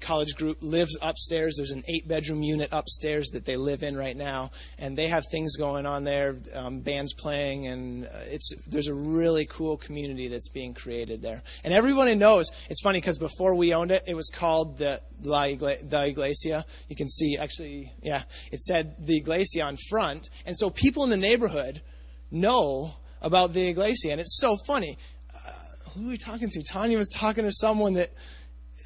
college 0.00 0.34
group 0.36 0.58
lives 0.60 0.96
upstairs. 1.02 1.56
There's 1.56 1.72
an 1.72 1.82
eight 1.88 2.06
bedroom 2.06 2.42
unit 2.42 2.68
upstairs 2.72 3.30
that 3.30 3.44
they 3.44 3.56
live 3.56 3.82
in 3.82 3.96
right 3.96 4.16
now, 4.16 4.50
and 4.78 4.96
they 4.96 5.08
have 5.08 5.24
things 5.30 5.56
going 5.56 5.86
on 5.86 6.04
there, 6.04 6.36
um, 6.54 6.80
bands 6.80 7.14
playing, 7.14 7.66
and 7.66 8.06
uh, 8.06 8.24
it's 8.26 8.52
there's 8.66 8.88
a 8.88 8.94
really 8.94 9.46
cool 9.46 9.76
community 9.76 10.28
that's 10.28 10.48
being 10.48 10.74
created 10.74 11.22
there. 11.22 11.42
And 11.64 11.74
everyone 11.74 12.08
knows. 12.18 12.50
It's 12.70 12.80
funny 12.80 13.00
because 13.00 13.18
before 13.18 13.54
we 13.54 13.74
owned 13.74 13.90
it, 13.90 14.04
it 14.06 14.14
was 14.14 14.30
called 14.30 14.78
the 14.78 15.02
La 15.22 15.44
Iglesia. 15.44 16.64
You 16.88 16.96
can 16.96 17.08
see 17.08 17.36
actually, 17.36 17.92
yeah, 18.02 18.22
it 18.52 18.60
said 18.60 18.94
the 19.04 19.16
Iglesia 19.16 19.64
on 19.64 19.76
front, 19.88 20.28
and 20.46 20.56
so 20.56 20.70
people 20.70 21.04
in 21.04 21.10
the 21.10 21.16
neighborhood 21.16 21.82
know 22.30 22.92
about 23.20 23.52
the 23.52 23.66
Iglesia, 23.66 24.12
and 24.12 24.20
it's 24.20 24.38
so 24.40 24.56
funny. 24.66 24.96
Uh, 25.34 25.52
who 25.90 26.06
are 26.06 26.10
we 26.10 26.18
talking 26.18 26.48
to? 26.48 26.62
Tanya 26.62 26.96
was 26.96 27.08
talking 27.08 27.44
to 27.44 27.52
someone 27.52 27.94
that 27.94 28.10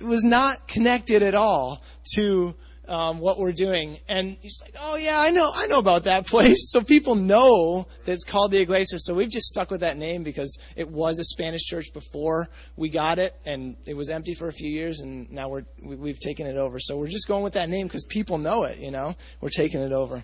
was 0.05 0.25
not 0.25 0.69
connected 0.69 1.23
at 1.23 1.35
all 1.35 1.83
to 2.15 2.55
um, 2.89 3.21
what 3.21 3.39
we're 3.39 3.53
doing. 3.53 3.99
And 4.09 4.37
he's 4.41 4.61
like, 4.61 4.75
oh 4.81 4.97
yeah, 4.97 5.19
I 5.19 5.31
know, 5.31 5.51
I 5.53 5.67
know 5.67 5.79
about 5.79 6.05
that 6.05 6.27
place. 6.27 6.59
So 6.73 6.83
people 6.83 7.15
know 7.15 7.87
that 8.05 8.13
it's 8.13 8.25
called 8.25 8.51
the 8.51 8.59
Iglesia. 8.59 8.99
So 8.99 9.15
we've 9.15 9.29
just 9.29 9.47
stuck 9.47 9.71
with 9.71 9.81
that 9.81 9.99
name 9.99 10.23
because 10.23 10.59
it 10.75 10.89
was 10.89 11.19
a 11.19 11.25
Spanish 11.25 11.63
church 11.63 11.93
before 11.93 12.49
we 12.77 12.89
got 12.89 13.19
it, 13.19 13.35
and 13.45 13.77
it 13.85 13.95
was 13.95 14.09
empty 14.09 14.33
for 14.33 14.49
a 14.49 14.53
few 14.53 14.71
years, 14.71 15.01
and 15.01 15.31
now 15.31 15.51
we're 15.51 15.65
we've 15.83 16.19
taken 16.19 16.47
it 16.47 16.57
over. 16.57 16.79
So 16.79 16.97
we're 16.97 17.09
just 17.09 17.29
going 17.29 17.45
with 17.45 17.53
that 17.55 17.69
name 17.69 17.87
because 17.87 18.07
people 18.09 18.39
know 18.39 18.65
it. 18.65 18.79
You 18.79 18.91
know, 18.91 19.15
we're 19.43 19.51
taking 19.51 19.81
it 19.81 19.93
over. 19.93 20.23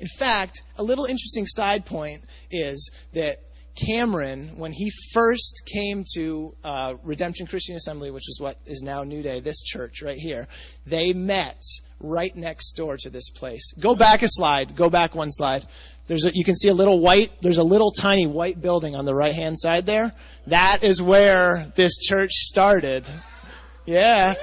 In 0.00 0.08
fact, 0.18 0.62
a 0.76 0.82
little 0.82 1.06
interesting 1.06 1.46
side 1.46 1.86
point 1.86 2.24
is 2.50 2.90
that 3.14 3.38
Cameron, 3.74 4.56
when 4.56 4.72
he 4.72 4.90
first 5.12 5.62
came 5.72 6.04
to 6.14 6.54
uh, 6.62 6.94
Redemption 7.02 7.46
Christian 7.46 7.74
Assembly, 7.74 8.10
which 8.10 8.28
is 8.28 8.38
what 8.40 8.56
is 8.66 8.82
now 8.82 9.02
New 9.02 9.22
Day, 9.22 9.40
this 9.40 9.62
church 9.62 10.00
right 10.02 10.16
here, 10.16 10.46
they 10.86 11.12
met 11.12 11.60
right 11.98 12.34
next 12.36 12.74
door 12.74 12.96
to 12.98 13.10
this 13.10 13.30
place. 13.30 13.72
Go 13.80 13.94
back 13.94 14.22
a 14.22 14.28
slide. 14.28 14.76
Go 14.76 14.88
back 14.88 15.14
one 15.14 15.30
slide. 15.30 15.66
There's 16.06 16.26
a, 16.26 16.34
you 16.34 16.44
can 16.44 16.54
see 16.54 16.68
a 16.68 16.74
little 16.74 17.00
white, 17.00 17.32
there's 17.40 17.58
a 17.58 17.64
little 17.64 17.90
tiny 17.90 18.26
white 18.26 18.60
building 18.60 18.94
on 18.94 19.06
the 19.06 19.14
right 19.14 19.34
hand 19.34 19.58
side 19.58 19.86
there. 19.86 20.12
That 20.46 20.84
is 20.84 21.02
where 21.02 21.72
this 21.74 21.98
church 21.98 22.32
started. 22.32 23.08
Yeah. 23.86 24.34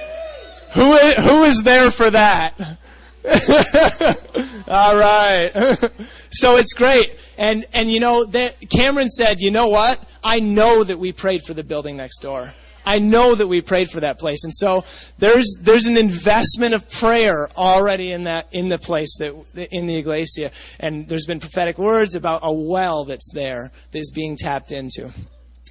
Who, 0.74 0.98
who 0.98 1.44
is 1.44 1.64
there 1.64 1.92
for 1.92 2.10
that? 2.10 2.80
All 4.68 4.98
right. 4.98 5.50
so 6.32 6.58
it's 6.58 6.74
great. 6.74 7.16
And, 7.38 7.66
and 7.74 7.92
you 7.92 8.00
know, 8.00 8.26
that 8.26 8.56
Cameron 8.70 9.10
said, 9.10 9.40
you 9.40 9.52
know 9.52 9.68
what? 9.68 10.04
I 10.24 10.40
know 10.40 10.84
that 10.84 11.00
we 11.00 11.12
prayed 11.12 11.42
for 11.44 11.54
the 11.54 11.64
building 11.64 11.98
next 11.98 12.20
door. 12.20 12.54
I 12.86 13.00
know 13.00 13.36
that 13.36 13.48
we 13.48 13.62
prayed 13.62 13.90
for 13.90 14.00
that 14.00 14.20
place. 14.20 14.44
And 14.44 14.54
so 14.54 14.84
there's, 15.20 15.60
there's 15.62 15.86
an 15.86 15.98
investment 15.98 16.74
of 16.74 16.90
prayer 16.90 17.48
already 17.56 18.12
in 18.12 18.24
that, 18.24 18.48
in 18.52 18.70
the 18.70 18.80
place 18.80 19.18
that, 19.20 19.34
in 19.72 19.86
the 19.86 19.96
iglesia. 19.96 20.52
And 20.80 21.08
there's 21.08 21.26
been 21.26 21.40
prophetic 21.40 21.78
words 21.78 22.16
about 22.16 22.42
a 22.44 22.52
well 22.52 23.06
that's 23.06 23.32
there 23.34 23.72
that 23.92 24.00
is 24.00 24.12
being 24.12 24.36
tapped 24.36 24.72
into. 24.72 25.12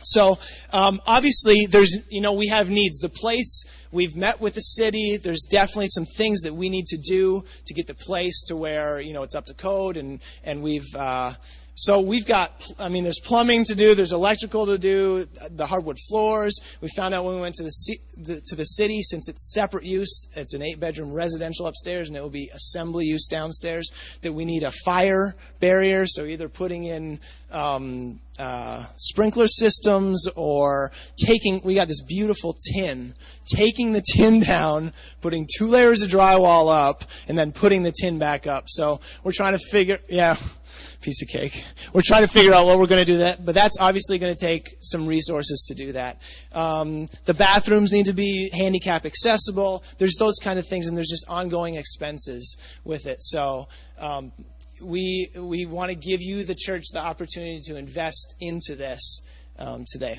So, 0.02 0.38
um, 0.72 1.00
obviously 1.06 1.66
there's, 1.66 1.96
you 2.10 2.20
know, 2.20 2.32
we 2.32 2.46
have 2.46 2.70
needs. 2.70 2.98
The 2.98 3.08
place, 3.08 3.64
We've 3.92 4.14
met 4.14 4.40
with 4.40 4.54
the 4.54 4.60
city. 4.60 5.16
There's 5.16 5.46
definitely 5.50 5.88
some 5.88 6.06
things 6.16 6.42
that 6.42 6.54
we 6.54 6.68
need 6.68 6.86
to 6.86 6.96
do 6.96 7.44
to 7.66 7.74
get 7.74 7.88
the 7.88 7.94
place 7.94 8.44
to 8.44 8.56
where 8.56 9.00
you 9.00 9.12
know 9.12 9.24
it's 9.24 9.34
up 9.34 9.46
to 9.46 9.54
code, 9.54 9.96
and 9.96 10.20
and 10.44 10.62
we've 10.62 10.94
uh, 10.94 11.32
so 11.74 12.00
we've 12.00 12.26
got, 12.26 12.62
I 12.78 12.88
mean, 12.88 13.04
there's 13.04 13.20
plumbing 13.20 13.64
to 13.66 13.74
do, 13.74 13.94
there's 13.94 14.12
electrical 14.12 14.66
to 14.66 14.76
do, 14.76 15.26
the 15.50 15.66
hardwood 15.66 15.96
floors. 16.08 16.60
We 16.80 16.88
found 16.88 17.14
out 17.14 17.24
when 17.24 17.36
we 17.36 17.40
went 17.40 17.54
to 17.56 17.64
the, 17.64 17.98
the 18.18 18.42
to 18.48 18.56
the 18.56 18.64
city, 18.64 19.02
since 19.02 19.28
it's 19.28 19.52
separate 19.54 19.84
use, 19.84 20.26
it's 20.34 20.52
an 20.54 20.62
eight-bedroom 20.62 21.12
residential 21.12 21.66
upstairs, 21.66 22.08
and 22.08 22.16
it 22.16 22.20
will 22.20 22.28
be 22.28 22.50
assembly 22.52 23.06
use 23.06 23.26
downstairs. 23.28 23.90
That 24.22 24.32
we 24.32 24.44
need 24.44 24.62
a 24.62 24.72
fire 24.84 25.34
barrier, 25.60 26.06
so 26.06 26.24
either 26.24 26.48
putting 26.48 26.84
in 26.84 27.20
um, 27.50 28.20
uh, 28.38 28.84
sprinkler 28.96 29.46
systems 29.46 30.28
or 30.36 30.92
taking. 31.16 31.62
We 31.64 31.74
got 31.74 31.88
this 31.88 32.02
beautiful 32.02 32.56
tin, 32.74 33.14
taking 33.46 33.92
the 33.92 34.02
tin 34.02 34.40
down, 34.44 34.92
putting 35.20 35.48
two 35.56 35.66
layers 35.66 36.02
of 36.02 36.10
drywall 36.10 36.70
up, 36.70 37.04
and 37.26 37.38
then 37.38 37.52
putting 37.52 37.84
the 37.84 37.92
tin 37.92 38.18
back 38.18 38.46
up. 38.46 38.64
So 38.66 39.00
we're 39.24 39.32
trying 39.32 39.56
to 39.56 39.64
figure, 39.70 39.98
yeah 40.08 40.36
piece 41.00 41.22
of 41.22 41.28
cake. 41.28 41.64
We're 41.92 42.02
trying 42.04 42.22
to 42.22 42.28
figure 42.28 42.52
out 42.52 42.66
what 42.66 42.78
we're 42.78 42.86
going 42.86 43.04
to 43.04 43.12
do 43.12 43.18
that, 43.18 43.44
but 43.44 43.54
that's 43.54 43.78
obviously 43.80 44.18
going 44.18 44.34
to 44.34 44.46
take 44.46 44.76
some 44.80 45.06
resources 45.06 45.64
to 45.68 45.74
do 45.74 45.92
that. 45.92 46.20
Um, 46.52 47.08
the 47.24 47.34
bathrooms 47.34 47.92
need 47.92 48.06
to 48.06 48.12
be 48.12 48.50
handicap 48.52 49.06
accessible. 49.06 49.84
There's 49.98 50.16
those 50.18 50.36
kind 50.42 50.58
of 50.58 50.66
things, 50.66 50.86
and 50.88 50.96
there's 50.96 51.10
just 51.10 51.28
ongoing 51.28 51.76
expenses 51.76 52.56
with 52.84 53.06
it. 53.06 53.22
So. 53.22 53.68
Um, 53.98 54.32
we 54.82 55.30
we 55.36 55.66
want 55.66 55.90
to 55.90 55.94
give 55.94 56.22
you 56.22 56.42
the 56.42 56.54
church 56.54 56.84
the 56.94 57.04
opportunity 57.04 57.60
to 57.64 57.76
invest 57.76 58.34
into 58.40 58.74
this 58.76 59.20
um, 59.58 59.84
today. 59.86 60.18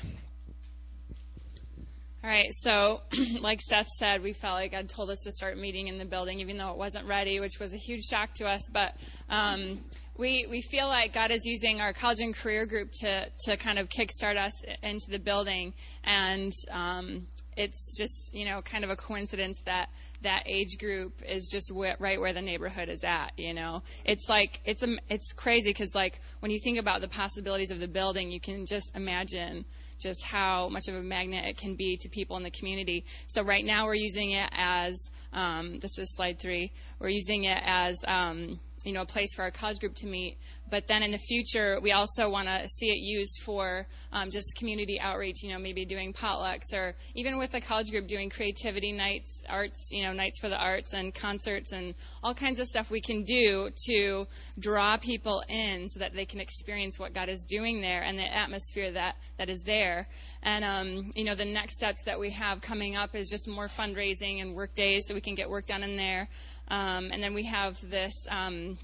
All 2.24 2.30
right, 2.30 2.52
so 2.52 3.00
like 3.40 3.60
Seth 3.60 3.88
said, 3.88 4.22
we 4.22 4.32
felt 4.32 4.54
like 4.54 4.70
God 4.70 4.88
told 4.88 5.10
us 5.10 5.20
to 5.24 5.32
start 5.32 5.58
meeting 5.58 5.88
in 5.88 5.98
the 5.98 6.04
building, 6.04 6.38
even 6.38 6.56
though 6.56 6.70
it 6.70 6.78
wasn't 6.78 7.08
ready, 7.08 7.40
which 7.40 7.58
was 7.58 7.72
a 7.72 7.76
huge 7.76 8.04
shock 8.04 8.34
to 8.34 8.46
us. 8.46 8.62
But 8.72 8.94
um, 9.28 9.80
we, 10.18 10.46
we 10.50 10.60
feel 10.60 10.88
like 10.88 11.14
God 11.14 11.30
is 11.30 11.44
using 11.44 11.80
our 11.80 11.92
college 11.92 12.20
and 12.20 12.34
career 12.34 12.66
group 12.66 12.90
to, 13.00 13.26
to 13.46 13.56
kind 13.56 13.78
of 13.78 13.88
kickstart 13.88 14.36
us 14.36 14.52
into 14.82 15.10
the 15.10 15.18
building. 15.18 15.72
And 16.04 16.52
um, 16.70 17.26
it's 17.56 17.96
just, 17.96 18.34
you 18.34 18.44
know, 18.44 18.60
kind 18.62 18.84
of 18.84 18.90
a 18.90 18.96
coincidence 18.96 19.60
that 19.64 19.88
that 20.22 20.42
age 20.46 20.78
group 20.78 21.22
is 21.26 21.48
just 21.50 21.72
wh- 21.74 22.00
right 22.00 22.20
where 22.20 22.32
the 22.32 22.42
neighborhood 22.42 22.88
is 22.88 23.04
at, 23.04 23.32
you 23.36 23.54
know. 23.54 23.82
It's 24.04 24.28
like, 24.28 24.60
it's, 24.64 24.82
a, 24.82 24.96
it's 25.08 25.32
crazy 25.32 25.70
because, 25.70 25.94
like, 25.94 26.20
when 26.40 26.50
you 26.50 26.58
think 26.62 26.78
about 26.78 27.00
the 27.00 27.08
possibilities 27.08 27.70
of 27.70 27.80
the 27.80 27.88
building, 27.88 28.30
you 28.30 28.40
can 28.40 28.66
just 28.66 28.94
imagine 28.94 29.64
just 30.00 30.24
how 30.24 30.68
much 30.68 30.88
of 30.88 30.96
a 30.96 31.02
magnet 31.02 31.44
it 31.44 31.56
can 31.56 31.76
be 31.76 31.96
to 31.96 32.08
people 32.08 32.36
in 32.36 32.42
the 32.42 32.50
community. 32.50 33.04
So 33.28 33.42
right 33.42 33.64
now 33.64 33.86
we're 33.86 33.94
using 33.94 34.32
it 34.32 34.48
as, 34.52 35.10
um, 35.32 35.78
this 35.78 35.96
is 35.98 36.14
slide 36.16 36.40
three, 36.40 36.72
we're 36.98 37.08
using 37.08 37.44
it 37.44 37.62
as, 37.64 37.98
um, 38.08 38.58
you 38.84 38.92
know, 38.92 39.02
a 39.02 39.06
place 39.06 39.34
for 39.34 39.42
our 39.42 39.50
college 39.50 39.78
group 39.78 39.94
to 39.96 40.06
meet. 40.06 40.38
But 40.70 40.86
then 40.88 41.02
in 41.02 41.10
the 41.10 41.18
future, 41.18 41.78
we 41.82 41.92
also 41.92 42.30
want 42.30 42.48
to 42.48 42.66
see 42.66 42.86
it 42.86 42.98
used 42.98 43.42
for 43.44 43.86
um, 44.12 44.30
just 44.30 44.56
community 44.56 44.98
outreach, 45.00 45.42
you 45.42 45.50
know, 45.50 45.58
maybe 45.58 45.84
doing 45.84 46.12
potlucks 46.12 46.72
or 46.72 46.94
even 47.14 47.38
with 47.38 47.52
the 47.52 47.60
college 47.60 47.90
group 47.90 48.06
doing 48.06 48.30
creativity 48.30 48.90
nights, 48.90 49.42
arts, 49.48 49.90
you 49.92 50.02
know, 50.02 50.12
nights 50.12 50.40
for 50.40 50.48
the 50.48 50.56
arts 50.56 50.94
and 50.94 51.14
concerts 51.14 51.72
and 51.72 51.94
all 52.22 52.34
kinds 52.34 52.58
of 52.58 52.66
stuff 52.66 52.90
we 52.90 53.00
can 53.00 53.22
do 53.22 53.70
to 53.86 54.26
draw 54.58 54.96
people 54.96 55.42
in 55.48 55.88
so 55.88 56.00
that 56.00 56.14
they 56.14 56.24
can 56.24 56.40
experience 56.40 56.98
what 56.98 57.12
God 57.12 57.28
is 57.28 57.44
doing 57.44 57.80
there 57.80 58.02
and 58.02 58.18
the 58.18 58.34
atmosphere 58.34 58.92
that, 58.92 59.16
that 59.38 59.50
is 59.50 59.62
there. 59.62 60.08
And, 60.42 60.64
um, 60.64 61.10
you 61.14 61.24
know, 61.24 61.34
the 61.34 61.44
next 61.44 61.74
steps 61.74 62.02
that 62.04 62.18
we 62.18 62.30
have 62.30 62.60
coming 62.60 62.96
up 62.96 63.14
is 63.14 63.28
just 63.28 63.46
more 63.46 63.68
fundraising 63.68 64.40
and 64.40 64.54
work 64.54 64.74
days 64.74 65.04
so 65.06 65.14
we 65.14 65.20
can 65.20 65.34
get 65.34 65.48
work 65.48 65.66
done 65.66 65.82
in 65.82 65.96
there. 65.96 66.28
Um, 66.72 67.10
and 67.12 67.22
then 67.22 67.34
we 67.34 67.44
have 67.44 67.78
this. 67.90 68.14
Um, 68.30 68.78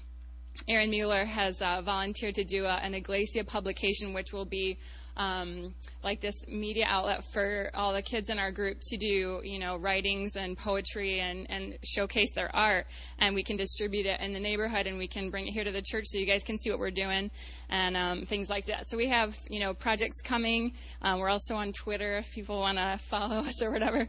Aaron 0.67 0.91
Mueller 0.91 1.25
has 1.25 1.59
uh, 1.61 1.81
volunteered 1.81 2.35
to 2.35 2.43
do 2.43 2.65
a, 2.65 2.75
an 2.75 2.93
Iglesia 2.93 3.43
publication, 3.43 4.13
which 4.13 4.31
will 4.31 4.45
be 4.45 4.77
um, 5.17 5.73
like 6.03 6.21
this 6.21 6.47
media 6.47 6.85
outlet 6.87 7.23
for 7.33 7.71
all 7.73 7.91
the 7.93 8.01
kids 8.01 8.29
in 8.29 8.37
our 8.37 8.51
group 8.51 8.77
to 8.81 8.97
do, 8.97 9.41
you 9.43 9.57
know, 9.57 9.77
writings 9.77 10.35
and 10.35 10.55
poetry 10.55 11.19
and, 11.19 11.49
and 11.49 11.77
showcase 11.83 12.31
their 12.35 12.55
art. 12.55 12.85
And 13.17 13.33
we 13.33 13.43
can 13.43 13.57
distribute 13.57 14.05
it 14.05 14.21
in 14.21 14.33
the 14.33 14.39
neighborhood 14.39 14.85
and 14.85 14.97
we 14.97 15.07
can 15.07 15.31
bring 15.31 15.47
it 15.47 15.51
here 15.51 15.63
to 15.63 15.71
the 15.71 15.81
church 15.81 16.05
so 16.05 16.19
you 16.19 16.27
guys 16.27 16.43
can 16.43 16.57
see 16.57 16.69
what 16.69 16.79
we're 16.79 16.91
doing 16.91 17.31
and 17.69 17.95
um, 17.95 18.25
things 18.25 18.49
like 18.49 18.65
that. 18.65 18.89
So 18.89 18.97
we 18.97 19.07
have, 19.09 19.35
you 19.49 19.59
know, 19.59 19.73
projects 19.73 20.21
coming. 20.21 20.73
Um, 21.01 21.19
we're 21.19 21.29
also 21.29 21.55
on 21.55 21.71
Twitter 21.71 22.17
if 22.17 22.31
people 22.31 22.59
want 22.59 22.77
to 22.77 22.99
follow 23.09 23.37
us 23.37 23.61
or 23.61 23.71
whatever. 23.71 24.07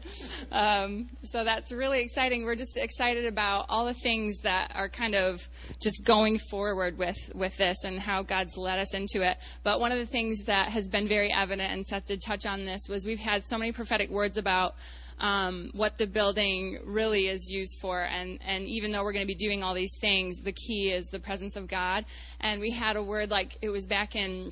Um, 0.51 1.09
so 1.23 1.43
that's 1.43 1.71
really 1.71 2.01
exciting. 2.01 2.45
We're 2.45 2.55
just 2.55 2.77
excited 2.77 3.25
about 3.25 3.65
all 3.69 3.85
the 3.85 3.93
things 3.93 4.39
that 4.39 4.71
are 4.75 4.89
kind 4.89 5.15
of 5.15 5.47
just 5.81 6.03
going 6.05 6.39
forward 6.49 6.97
with, 6.97 7.17
with 7.35 7.55
this 7.57 7.83
and 7.83 7.99
how 7.99 8.23
God's 8.23 8.57
led 8.57 8.79
us 8.79 8.93
into 8.93 9.21
it. 9.21 9.37
But 9.63 9.79
one 9.79 9.91
of 9.91 9.99
the 9.99 10.05
things 10.05 10.43
that 10.45 10.69
has 10.69 10.89
been 10.89 11.07
very 11.07 11.31
evident, 11.31 11.71
and 11.71 11.85
Seth 11.85 12.07
did 12.07 12.21
touch 12.25 12.45
on 12.45 12.65
this, 12.65 12.81
was 12.89 13.05
we've 13.05 13.19
had 13.19 13.45
so 13.45 13.57
many 13.57 13.71
prophetic 13.71 14.09
words 14.09 14.37
about 14.37 14.75
um, 15.21 15.69
what 15.73 15.97
the 15.97 16.07
building 16.07 16.79
really 16.83 17.27
is 17.27 17.49
used 17.49 17.77
for. 17.79 18.01
And, 18.01 18.39
and 18.45 18.65
even 18.65 18.91
though 18.91 19.03
we're 19.03 19.13
going 19.13 19.25
to 19.25 19.33
be 19.33 19.35
doing 19.35 19.63
all 19.63 19.73
these 19.73 19.95
things, 20.01 20.39
the 20.39 20.51
key 20.51 20.91
is 20.91 21.07
the 21.07 21.19
presence 21.19 21.55
of 21.55 21.67
God. 21.67 22.05
And 22.41 22.59
we 22.59 22.71
had 22.71 22.95
a 22.95 23.03
word 23.03 23.29
like 23.29 23.57
it 23.61 23.69
was 23.69 23.85
back 23.85 24.15
in 24.15 24.51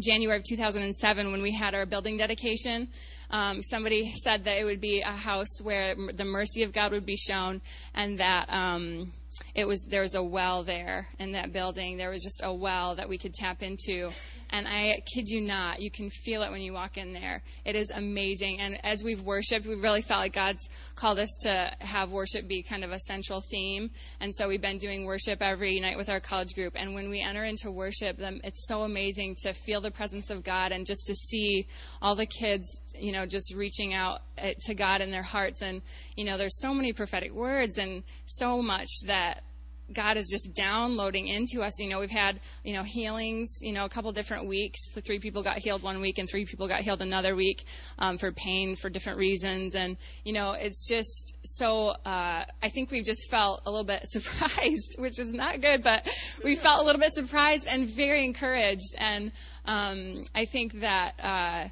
January 0.00 0.38
of 0.38 0.44
2007 0.44 1.30
when 1.30 1.42
we 1.42 1.52
had 1.52 1.74
our 1.74 1.86
building 1.86 2.16
dedication. 2.16 2.88
Um, 3.30 3.60
somebody 3.60 4.12
said 4.22 4.44
that 4.44 4.56
it 4.56 4.64
would 4.64 4.80
be 4.80 5.00
a 5.00 5.12
house 5.12 5.60
where 5.62 5.94
the 6.14 6.24
mercy 6.24 6.62
of 6.62 6.72
God 6.72 6.92
would 6.92 7.04
be 7.04 7.16
shown, 7.16 7.60
and 7.94 8.18
that 8.20 8.46
um, 8.48 9.12
it 9.54 9.66
was 9.66 9.82
there 9.82 10.02
was 10.02 10.14
a 10.14 10.22
well 10.22 10.62
there 10.62 11.08
in 11.18 11.32
that 11.32 11.52
building. 11.52 11.96
There 11.96 12.10
was 12.10 12.22
just 12.22 12.40
a 12.44 12.54
well 12.54 12.94
that 12.96 13.08
we 13.08 13.18
could 13.18 13.34
tap 13.34 13.62
into, 13.62 14.10
and 14.50 14.66
I 14.68 15.02
kid 15.14 15.28
you 15.28 15.40
not, 15.40 15.80
you 15.80 15.90
can 15.90 16.10
feel 16.10 16.42
it 16.42 16.50
when 16.50 16.62
you 16.62 16.72
walk 16.72 16.96
in 16.96 17.12
there. 17.12 17.42
It 17.64 17.74
is 17.74 17.90
amazing. 17.90 18.60
And 18.60 18.78
as 18.84 19.02
we've 19.02 19.22
worshiped, 19.22 19.66
we 19.66 19.74
really 19.74 20.02
felt 20.02 20.20
like 20.20 20.34
God's 20.34 20.68
called 20.94 21.18
us 21.18 21.36
to 21.42 21.72
have 21.80 22.10
worship 22.10 22.46
be 22.46 22.62
kind 22.62 22.84
of 22.84 22.92
a 22.92 22.98
central 23.00 23.40
theme. 23.40 23.90
And 24.20 24.34
so 24.34 24.48
we've 24.48 24.60
been 24.60 24.78
doing 24.78 25.04
worship 25.04 25.42
every 25.42 25.80
night 25.80 25.96
with 25.96 26.08
our 26.08 26.20
college 26.20 26.54
group. 26.54 26.74
And 26.76 26.94
when 26.94 27.10
we 27.10 27.20
enter 27.20 27.44
into 27.44 27.70
worship, 27.70 28.16
it's 28.18 28.66
so 28.66 28.82
amazing 28.82 29.36
to 29.42 29.52
feel 29.52 29.80
the 29.80 29.90
presence 29.90 30.30
of 30.30 30.44
God 30.44 30.72
and 30.72 30.86
just 30.86 31.06
to 31.06 31.14
see 31.14 31.66
all 32.00 32.14
the 32.14 32.26
kids, 32.26 32.80
you 32.94 33.12
know, 33.12 33.26
just 33.26 33.54
reaching 33.54 33.94
out 33.94 34.20
eh, 34.38 34.54
to 34.62 34.74
God 34.74 35.00
in 35.00 35.10
their 35.10 35.22
hearts. 35.22 35.62
And, 35.62 35.82
you 36.16 36.24
know, 36.24 36.38
there's 36.38 36.60
so 36.60 36.72
many 36.72 36.92
prophetic 36.92 37.32
words 37.32 37.78
and 37.78 38.04
so 38.26 38.62
much 38.62 38.88
that 39.06 39.42
God 39.92 40.16
is 40.16 40.28
just 40.28 40.54
downloading 40.54 41.28
into 41.28 41.62
us. 41.62 41.78
You 41.78 41.88
know, 41.88 42.00
we've 42.00 42.10
had, 42.10 42.40
you 42.64 42.74
know, 42.74 42.82
healings, 42.82 43.58
you 43.60 43.72
know, 43.72 43.84
a 43.84 43.88
couple 43.88 44.10
different 44.12 44.48
weeks. 44.48 44.78
The 44.94 45.00
three 45.00 45.18
people 45.18 45.42
got 45.42 45.58
healed 45.58 45.82
one 45.82 46.00
week 46.00 46.18
and 46.18 46.28
three 46.28 46.44
people 46.44 46.66
got 46.66 46.80
healed 46.80 47.02
another 47.02 47.36
week 47.36 47.64
um, 47.98 48.18
for 48.18 48.32
pain 48.32 48.76
for 48.76 48.90
different 48.90 49.18
reasons. 49.18 49.74
And, 49.74 49.96
you 50.24 50.32
know, 50.32 50.52
it's 50.52 50.88
just 50.88 51.38
so, 51.44 51.88
uh, 52.04 52.44
I 52.62 52.68
think 52.68 52.90
we've 52.90 53.04
just 53.04 53.30
felt 53.30 53.62
a 53.66 53.70
little 53.70 53.86
bit 53.86 54.06
surprised, 54.10 54.96
which 54.98 55.18
is 55.18 55.32
not 55.32 55.60
good, 55.60 55.82
but 55.82 56.08
we 56.44 56.56
felt 56.56 56.82
a 56.82 56.84
little 56.84 57.00
bit 57.00 57.12
surprised 57.12 57.66
and 57.66 57.88
very 57.88 58.24
encouraged. 58.24 58.94
And 58.98 59.32
um, 59.64 60.24
I 60.34 60.44
think 60.44 60.80
that, 60.80 61.14
uh, 61.20 61.68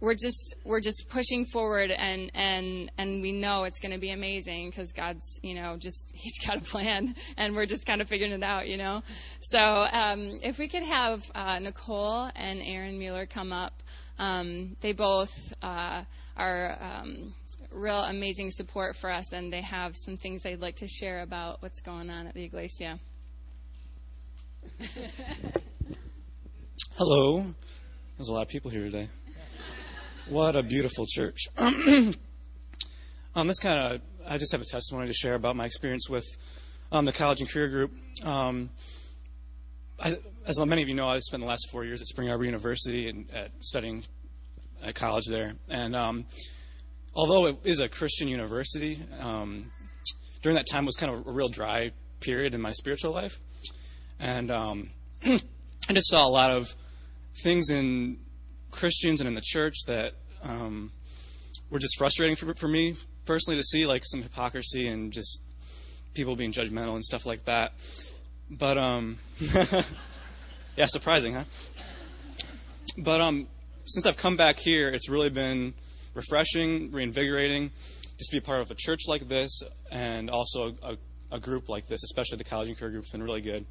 we're 0.00 0.14
just 0.14 0.56
we're 0.64 0.80
just 0.80 1.06
pushing 1.08 1.44
forward 1.44 1.90
and 1.90 2.30
and 2.34 2.90
and 2.98 3.20
we 3.22 3.32
know 3.32 3.64
it's 3.64 3.80
going 3.80 3.92
to 3.92 3.98
be 3.98 4.10
amazing 4.10 4.70
because 4.70 4.92
God's 4.92 5.40
you 5.42 5.54
know 5.54 5.76
just 5.78 6.10
he's 6.14 6.38
got 6.46 6.56
a 6.58 6.60
plan 6.60 7.14
and 7.36 7.54
we're 7.54 7.66
just 7.66 7.86
kind 7.86 8.00
of 8.00 8.08
figuring 8.08 8.32
it 8.32 8.42
out 8.42 8.68
you 8.68 8.76
know 8.76 9.02
so 9.40 9.58
um, 9.58 10.38
if 10.42 10.58
we 10.58 10.68
could 10.68 10.84
have 10.84 11.22
uh, 11.34 11.58
Nicole 11.58 12.30
and 12.34 12.60
Aaron 12.62 12.98
Mueller 12.98 13.26
come 13.26 13.52
up 13.52 13.82
um, 14.18 14.76
they 14.80 14.92
both 14.92 15.32
uh, 15.62 16.02
are 16.36 16.76
um, 16.80 17.34
real 17.72 18.00
amazing 18.04 18.50
support 18.50 18.96
for 18.96 19.10
us 19.10 19.32
and 19.32 19.52
they 19.52 19.62
have 19.62 19.96
some 19.96 20.16
things 20.16 20.42
they'd 20.42 20.60
like 20.60 20.76
to 20.76 20.88
share 20.88 21.20
about 21.20 21.62
what's 21.62 21.80
going 21.80 22.10
on 22.10 22.26
at 22.26 22.34
the 22.34 22.42
Iglesia. 22.42 22.98
Hello. 26.96 27.44
There's 28.16 28.28
a 28.28 28.32
lot 28.32 28.42
of 28.42 28.48
people 28.48 28.70
here 28.70 28.82
today. 28.82 29.08
What 30.28 30.56
a 30.56 30.62
beautiful 30.62 31.06
church. 31.08 31.38
um, 31.56 32.14
this 33.46 33.58
kind 33.60 33.80
of, 33.80 34.02
I 34.28 34.36
just 34.36 34.52
have 34.52 34.60
a 34.60 34.66
testimony 34.66 35.06
to 35.06 35.14
share 35.14 35.34
about 35.34 35.56
my 35.56 35.64
experience 35.64 36.10
with 36.10 36.26
um, 36.92 37.06
the 37.06 37.12
college 37.12 37.40
and 37.40 37.48
career 37.48 37.68
group. 37.68 37.92
Um, 38.26 38.68
I, 39.98 40.18
as 40.46 40.60
many 40.60 40.82
of 40.82 40.88
you 40.88 40.94
know, 40.94 41.08
I 41.08 41.18
spent 41.20 41.42
the 41.42 41.48
last 41.48 41.70
four 41.72 41.86
years 41.86 42.02
at 42.02 42.08
Spring 42.08 42.28
Arbor 42.28 42.44
University 42.44 43.08
and 43.08 43.32
at 43.32 43.52
studying 43.60 44.04
at 44.82 44.94
college 44.94 45.24
there. 45.30 45.54
And 45.70 45.96
um, 45.96 46.26
although 47.14 47.46
it 47.46 47.60
is 47.64 47.80
a 47.80 47.88
Christian 47.88 48.28
university, 48.28 49.00
um, 49.20 49.70
during 50.42 50.56
that 50.56 50.66
time 50.70 50.84
was 50.84 50.96
kind 50.96 51.10
of 51.10 51.26
a 51.26 51.30
real 51.30 51.48
dry 51.48 51.92
period 52.20 52.54
in 52.54 52.60
my 52.60 52.72
spiritual 52.72 53.12
life. 53.12 53.40
And 54.20 54.50
um, 54.50 54.90
I 55.24 55.92
just 55.94 56.10
saw 56.10 56.26
a 56.26 56.28
lot 56.28 56.50
of 56.50 56.68
things 57.42 57.70
in 57.70 58.18
Christians 58.70 59.20
and 59.20 59.28
in 59.28 59.34
the 59.34 59.42
church 59.42 59.84
that 59.86 60.12
um, 60.42 60.92
were 61.70 61.78
just 61.78 61.98
frustrating 61.98 62.36
for, 62.36 62.54
for 62.54 62.68
me 62.68 62.96
personally 63.24 63.58
to 63.58 63.64
see, 63.64 63.86
like 63.86 64.04
some 64.04 64.22
hypocrisy 64.22 64.88
and 64.88 65.12
just 65.12 65.42
people 66.14 66.36
being 66.36 66.52
judgmental 66.52 66.94
and 66.94 67.04
stuff 67.04 67.26
like 67.26 67.44
that. 67.44 67.72
But 68.50 68.78
um, 68.78 69.18
Yeah, 70.78 70.86
surprising, 70.86 71.34
huh? 71.34 71.42
But 72.96 73.20
um, 73.20 73.48
since 73.84 74.06
I've 74.06 74.16
come 74.16 74.36
back 74.36 74.58
here, 74.58 74.90
it's 74.90 75.08
really 75.08 75.28
been 75.28 75.74
refreshing, 76.14 76.92
reinvigorating, 76.92 77.72
just 78.16 78.30
to 78.30 78.36
be 78.36 78.40
part 78.40 78.60
of 78.60 78.70
a 78.70 78.76
church 78.78 79.00
like 79.08 79.26
this, 79.26 79.64
and 79.90 80.30
also 80.30 80.76
a, 80.84 80.96
a 81.32 81.40
group 81.40 81.68
like 81.68 81.88
this, 81.88 82.04
especially 82.04 82.38
the 82.38 82.44
college 82.44 82.68
and 82.68 82.78
career 82.78 82.92
group, 82.92 83.06
has 83.06 83.10
been 83.10 83.24
really 83.24 83.40
good. 83.40 83.66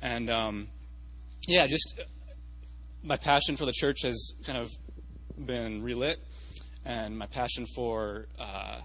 And 0.00 0.30
um, 0.30 0.68
yeah, 1.46 1.66
just 1.66 2.00
my 3.02 3.16
passion 3.16 3.56
for 3.56 3.66
the 3.66 3.72
church 3.72 4.02
has 4.04 4.34
kind 4.44 4.58
of 4.58 4.70
been 5.44 5.82
relit, 5.82 6.18
and 6.84 7.18
my 7.18 7.26
passion 7.26 7.66
for 7.74 8.26
uh, 8.38 8.80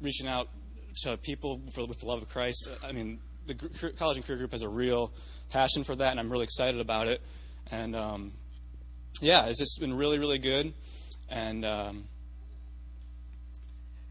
reaching 0.00 0.26
out 0.26 0.48
to 1.02 1.16
people 1.16 1.60
for, 1.74 1.86
with 1.86 2.00
the 2.00 2.06
love 2.06 2.22
of 2.22 2.28
Christ. 2.28 2.70
I 2.82 2.92
mean, 2.92 3.20
the 3.46 3.54
college 3.96 4.16
and 4.16 4.26
career 4.26 4.38
group 4.38 4.52
has 4.52 4.62
a 4.62 4.68
real 4.68 5.12
passion 5.50 5.84
for 5.84 5.94
that, 5.96 6.10
and 6.10 6.20
I'm 6.20 6.30
really 6.30 6.44
excited 6.44 6.80
about 6.80 7.08
it. 7.08 7.20
And 7.70 7.94
um, 7.94 8.32
yeah, 9.20 9.46
it's 9.46 9.58
just 9.58 9.78
been 9.80 9.94
really, 9.94 10.18
really 10.18 10.38
good. 10.38 10.72
And 11.28 11.64
um, 11.64 12.04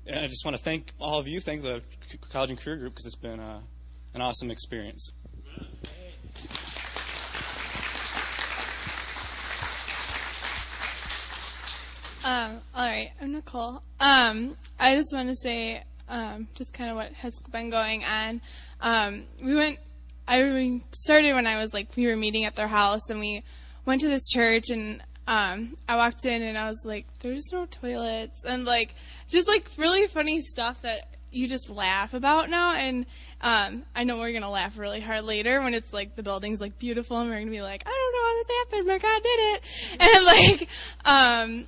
and 0.08 0.20
I 0.20 0.28
just 0.28 0.46
want 0.46 0.56
to 0.58 0.64
thank 0.64 0.94
all 1.00 1.20
of 1.20 1.28
you, 1.28 1.40
thank 1.40 1.64
the 1.64 1.82
college 2.30 2.52
and 2.52 2.60
career 2.60 2.78
group 2.78 2.94
because 2.94 3.06
it's 3.06 3.16
been 3.16 3.40
uh, 3.40 3.62
an 4.14 4.22
awesome 4.22 4.52
experience. 4.52 5.12
Um, 12.26 12.60
all 12.74 12.88
right, 12.88 13.12
I'm 13.22 13.34
Nicole. 13.34 13.84
Um, 14.00 14.58
I 14.80 14.96
just 14.96 15.10
want 15.14 15.30
to 15.30 15.36
say 15.36 15.84
um, 16.10 16.48
just 16.56 16.74
kind 16.74 16.90
of 16.90 16.96
what 16.96 17.14
has 17.14 17.40
been 17.52 17.70
going 17.70 18.04
on. 18.04 18.42
Um, 18.82 19.26
we 19.40 19.54
went. 19.54 19.78
I 20.28 20.82
started 20.92 21.36
when 21.36 21.46
I 21.46 21.62
was 21.62 21.72
like 21.72 21.96
we 21.96 22.08
were 22.08 22.16
meeting 22.16 22.46
at 22.46 22.56
their 22.56 22.68
house 22.68 23.12
and 23.12 23.20
we 23.20 23.44
went 23.86 24.02
to 24.02 24.10
this 24.10 24.28
church 24.28 24.72
and 24.72 25.04
um, 25.28 25.76
I 25.88 25.98
walked 25.98 26.26
in 26.26 26.42
and 26.42 26.58
I 26.58 26.68
was 26.68 26.82
like, 26.84 27.06
"There's 27.20 27.46
no 27.54 27.68
toilets," 27.68 28.44
and 28.44 28.66
like 28.66 28.96
just 29.30 29.48
like 29.48 29.70
really 29.78 30.08
funny 30.08 30.40
stuff 30.40 30.82
that 30.82 31.08
you 31.30 31.48
just 31.48 31.70
laugh 31.70 32.16
about 32.16 32.50
now. 32.50 32.74
And 32.74 33.06
um, 33.42 33.84
I 33.96 34.04
know 34.04 34.18
we're 34.18 34.34
gonna 34.34 34.50
laugh 34.50 34.80
really 34.80 35.00
hard 35.00 35.26
later 35.26 35.62
when 35.62 35.76
it's 35.76 35.94
like 35.94 36.16
the 36.16 36.24
building's 36.24 36.60
like 36.60 36.80
beautiful 36.80 37.20
and 37.20 37.30
we're 37.30 37.38
gonna 37.38 37.52
be 37.52 37.62
like, 37.62 37.84
"I 37.86 37.92
don't 37.92 38.14
know 38.14 38.28
how 38.28 38.36
this 38.36 38.50
happened, 38.58 38.88
but 38.88 39.02
God 39.04 39.22
did 39.22 39.40
it," 39.40 39.62
and 40.00 40.26
like 40.26 40.70
um, 41.06 41.68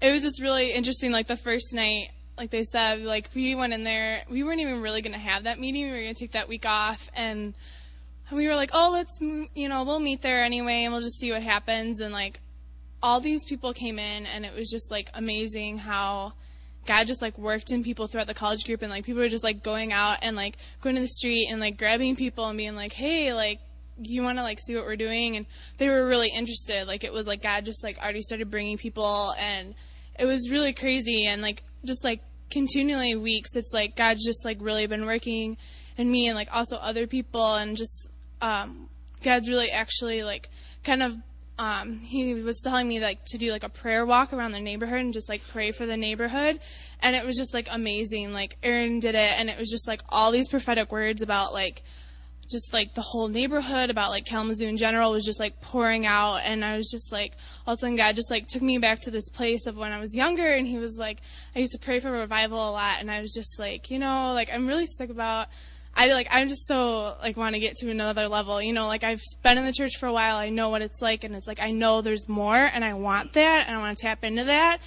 it 0.00 0.12
was 0.12 0.22
just 0.22 0.40
really 0.40 0.72
interesting. 0.72 1.12
Like 1.12 1.26
the 1.26 1.36
first 1.36 1.72
night, 1.72 2.10
like 2.38 2.50
they 2.50 2.64
said, 2.64 3.00
like 3.00 3.30
we 3.34 3.54
went 3.54 3.72
in 3.72 3.84
there, 3.84 4.24
we 4.30 4.42
weren't 4.42 4.60
even 4.60 4.80
really 4.80 5.02
gonna 5.02 5.18
have 5.18 5.44
that 5.44 5.58
meeting. 5.58 5.84
We 5.84 5.90
were 5.90 6.00
gonna 6.02 6.14
take 6.14 6.32
that 6.32 6.48
week 6.48 6.66
off 6.66 7.10
and. 7.14 7.54
We 8.32 8.48
were 8.48 8.56
like, 8.56 8.70
oh, 8.72 8.90
let's, 8.90 9.20
you 9.20 9.68
know, 9.68 9.84
we'll 9.84 10.00
meet 10.00 10.20
there 10.20 10.42
anyway, 10.42 10.82
and 10.82 10.92
we'll 10.92 11.00
just 11.00 11.20
see 11.20 11.30
what 11.30 11.44
happens. 11.44 12.00
And 12.00 12.12
like, 12.12 12.40
all 13.02 13.20
these 13.20 13.44
people 13.44 13.72
came 13.72 14.00
in 14.00 14.26
and 14.26 14.44
it 14.44 14.52
was 14.52 14.68
just 14.68 14.90
like 14.90 15.10
amazing 15.14 15.78
how 15.78 16.32
God 16.86 17.06
just 17.06 17.20
like 17.20 17.36
worked 17.38 17.70
in 17.70 17.82
people 17.82 18.06
throughout 18.06 18.26
the 18.26 18.34
college 18.34 18.64
group 18.64 18.82
and 18.82 18.90
like 18.90 19.04
people 19.04 19.20
were 19.20 19.28
just 19.28 19.44
like 19.44 19.62
going 19.62 19.92
out 19.92 20.18
and 20.22 20.36
like 20.36 20.56
going 20.82 20.94
to 20.94 21.02
the 21.02 21.08
street 21.08 21.48
and 21.50 21.60
like 21.60 21.78
grabbing 21.78 22.16
people 22.16 22.48
and 22.48 22.56
being 22.56 22.74
like, 22.74 22.92
hey, 22.92 23.32
like 23.34 23.60
you 24.02 24.22
want 24.22 24.38
to 24.38 24.42
like 24.42 24.58
see 24.60 24.74
what 24.74 24.84
we're 24.84 24.96
doing? 24.96 25.36
And 25.36 25.46
they 25.78 25.88
were 25.88 26.06
really 26.06 26.28
interested. 26.28 26.86
Like 26.86 27.04
it 27.04 27.12
was 27.12 27.26
like 27.26 27.42
God 27.42 27.64
just 27.64 27.82
like 27.82 27.98
already 27.98 28.22
started 28.22 28.50
bringing 28.50 28.78
people 28.78 29.34
and 29.38 29.74
it 30.18 30.26
was 30.26 30.50
really 30.50 30.72
crazy. 30.72 31.26
And 31.26 31.42
like 31.42 31.62
just 31.84 32.04
like 32.04 32.20
continually 32.48 33.16
weeks 33.16 33.56
it's 33.56 33.72
like 33.72 33.96
God's 33.96 34.24
just 34.24 34.44
like 34.44 34.58
really 34.60 34.86
been 34.86 35.04
working 35.04 35.56
in 35.96 36.10
me 36.10 36.28
and 36.28 36.36
like 36.36 36.48
also 36.52 36.76
other 36.76 37.06
people. 37.06 37.54
And 37.54 37.76
just 37.76 38.08
um 38.40 38.88
God's 39.22 39.48
really 39.48 39.70
actually 39.70 40.22
like 40.22 40.48
kind 40.84 41.02
of 41.02 41.16
um, 41.58 42.00
he 42.00 42.34
was 42.34 42.60
telling 42.60 42.86
me 42.86 43.00
like 43.00 43.24
to 43.26 43.38
do 43.38 43.50
like 43.50 43.64
a 43.64 43.68
prayer 43.68 44.04
walk 44.04 44.32
around 44.32 44.52
the 44.52 44.60
neighborhood 44.60 45.00
and 45.00 45.12
just 45.12 45.28
like 45.28 45.46
pray 45.48 45.72
for 45.72 45.86
the 45.86 45.96
neighborhood. 45.96 46.60
And 47.00 47.16
it 47.16 47.24
was 47.24 47.36
just 47.36 47.54
like 47.54 47.68
amazing. 47.70 48.32
Like 48.32 48.56
aaron 48.62 49.00
did 49.00 49.14
it 49.14 49.32
and 49.38 49.48
it 49.48 49.58
was 49.58 49.70
just 49.70 49.88
like 49.88 50.02
all 50.10 50.30
these 50.32 50.48
prophetic 50.48 50.92
words 50.92 51.22
about 51.22 51.54
like 51.54 51.82
just 52.48 52.72
like 52.72 52.94
the 52.94 53.02
whole 53.02 53.28
neighborhood 53.28 53.90
about 53.90 54.10
like 54.10 54.24
kalamazoo 54.24 54.66
in 54.66 54.76
general 54.76 55.12
was 55.12 55.24
just 55.24 55.40
like 55.40 55.60
pouring 55.60 56.06
out 56.06 56.36
and 56.44 56.64
i 56.64 56.76
was 56.76 56.88
just 56.90 57.12
like 57.12 57.32
all 57.66 57.74
of 57.74 57.78
a 57.78 57.80
sudden 57.80 57.96
god 57.96 58.14
just 58.14 58.30
like 58.30 58.46
took 58.48 58.62
me 58.62 58.78
back 58.78 59.00
to 59.00 59.10
this 59.10 59.28
place 59.30 59.66
of 59.66 59.76
when 59.76 59.92
i 59.92 60.00
was 60.00 60.14
younger 60.14 60.52
and 60.52 60.66
he 60.66 60.78
was 60.78 60.96
like 60.96 61.20
i 61.54 61.58
used 61.58 61.72
to 61.72 61.78
pray 61.78 61.98
for 62.00 62.10
revival 62.10 62.58
a 62.58 62.70
lot 62.70 63.00
and 63.00 63.10
i 63.10 63.20
was 63.20 63.32
just 63.32 63.58
like 63.58 63.90
you 63.90 63.98
know 63.98 64.32
like 64.32 64.50
i'm 64.52 64.66
really 64.66 64.86
sick 64.86 65.10
about 65.10 65.48
I 65.98 66.06
like 66.08 66.28
I'm 66.30 66.48
just 66.48 66.66
so 66.66 67.16
like 67.22 67.38
want 67.38 67.54
to 67.54 67.60
get 67.60 67.76
to 67.76 67.90
another 67.90 68.28
level. 68.28 68.60
You 68.60 68.74
know, 68.74 68.86
like 68.86 69.02
I've 69.02 69.22
been 69.42 69.56
in 69.56 69.64
the 69.64 69.72
church 69.72 69.96
for 69.98 70.06
a 70.06 70.12
while. 70.12 70.36
I 70.36 70.50
know 70.50 70.68
what 70.68 70.82
it's 70.82 71.00
like, 71.00 71.24
and 71.24 71.34
it's 71.34 71.46
like 71.46 71.58
I 71.58 71.70
know 71.70 72.02
there's 72.02 72.28
more, 72.28 72.54
and 72.54 72.84
I 72.84 72.92
want 72.92 73.32
that, 73.32 73.64
and 73.66 73.74
I 73.74 73.80
want 73.80 73.96
to 73.96 74.06
tap 74.06 74.22
into 74.22 74.44
that. 74.44 74.80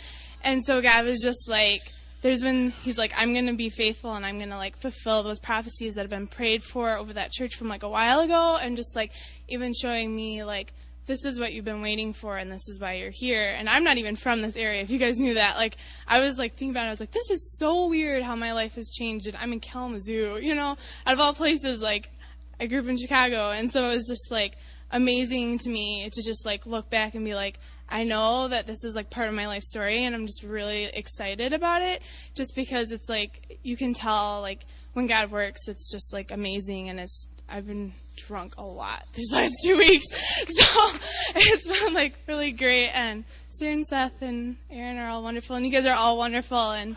And 0.43 0.63
so 0.63 0.81
God 0.81 1.05
was 1.05 1.19
just 1.21 1.49
like, 1.49 1.81
there's 2.21 2.41
been 2.41 2.71
He's 2.83 2.97
like, 2.97 3.13
I'm 3.15 3.33
gonna 3.33 3.55
be 3.55 3.69
faithful, 3.69 4.13
and 4.13 4.25
I'm 4.25 4.39
gonna 4.39 4.57
like 4.57 4.77
fulfill 4.77 5.23
those 5.23 5.39
prophecies 5.39 5.95
that 5.95 6.01
have 6.01 6.09
been 6.09 6.27
prayed 6.27 6.63
for 6.63 6.97
over 6.97 7.13
that 7.13 7.31
church 7.31 7.55
from 7.55 7.67
like 7.67 7.83
a 7.83 7.89
while 7.89 8.19
ago, 8.19 8.57
and 8.57 8.75
just 8.75 8.95
like 8.95 9.11
even 9.47 9.73
showing 9.73 10.15
me 10.15 10.43
like 10.43 10.73
this 11.09 11.25
is 11.25 11.39
what 11.39 11.51
you've 11.51 11.65
been 11.65 11.81
waiting 11.81 12.13
for 12.13 12.37
and 12.37 12.51
this 12.51 12.69
is 12.69 12.79
why 12.79 12.93
you're 12.93 13.09
here. 13.09 13.55
And 13.57 13.67
I'm 13.67 13.83
not 13.83 13.97
even 13.97 14.15
from 14.15 14.41
this 14.41 14.55
area, 14.55 14.83
if 14.83 14.91
you 14.91 14.99
guys 14.99 15.17
knew 15.17 15.33
that. 15.33 15.57
Like, 15.57 15.75
I 16.07 16.21
was 16.21 16.37
like 16.37 16.51
thinking 16.51 16.69
about 16.69 16.83
it, 16.83 16.89
I 16.89 16.91
was 16.91 16.99
like, 16.99 17.11
this 17.11 17.31
is 17.31 17.57
so 17.57 17.87
weird 17.87 18.21
how 18.21 18.35
my 18.35 18.53
life 18.53 18.75
has 18.75 18.89
changed 18.89 19.27
and 19.27 19.35
I'm 19.35 19.51
in 19.51 19.59
Kalamazoo, 19.59 20.37
you 20.39 20.53
know? 20.53 20.77
Out 21.07 21.13
of 21.13 21.19
all 21.19 21.33
places, 21.33 21.81
like, 21.81 22.11
I 22.59 22.67
grew 22.67 22.79
up 22.79 22.87
in 22.87 22.95
Chicago 22.95 23.49
and 23.49 23.73
so 23.73 23.89
it 23.89 23.93
was 23.93 24.05
just 24.07 24.29
like 24.29 24.55
amazing 24.91 25.57
to 25.59 25.71
me 25.71 26.09
to 26.13 26.21
just 26.23 26.45
like 26.45 26.67
look 26.67 26.91
back 26.91 27.15
and 27.15 27.25
be 27.25 27.33
like, 27.33 27.59
I 27.89 28.03
know 28.03 28.47
that 28.47 28.67
this 28.67 28.83
is 28.83 28.95
like 28.95 29.09
part 29.09 29.27
of 29.27 29.33
my 29.33 29.47
life 29.47 29.63
story 29.63 30.05
and 30.05 30.15
I'm 30.15 30.27
just 30.27 30.43
really 30.43 30.85
excited 30.85 31.53
about 31.53 31.81
it 31.81 32.03
just 32.35 32.55
because 32.55 32.91
it's 32.91 33.09
like 33.09 33.59
you 33.63 33.75
can 33.75 33.93
tell 33.93 34.41
like 34.41 34.65
when 34.93 35.07
God 35.07 35.31
works 35.31 35.67
it's 35.67 35.91
just 35.91 36.13
like 36.13 36.31
amazing 36.31 36.89
and 36.89 36.99
it's 36.99 37.27
I've 37.51 37.65
been 37.65 37.93
drunk 38.15 38.55
a 38.57 38.65
lot 38.65 39.05
these 39.13 39.31
last 39.31 39.53
two 39.63 39.77
weeks. 39.77 40.05
So 40.49 40.97
it's 41.35 41.67
been 41.67 41.93
like 41.93 42.15
really 42.27 42.51
great. 42.51 42.89
And 42.89 43.23
Sarah 43.49 43.73
and 43.73 43.85
Seth 43.85 44.21
and 44.21 44.57
Aaron 44.69 44.97
are 44.97 45.09
all 45.09 45.23
wonderful. 45.23 45.55
And 45.55 45.65
you 45.65 45.71
guys 45.71 45.85
are 45.85 45.95
all 45.95 46.17
wonderful. 46.17 46.71
And 46.71 46.95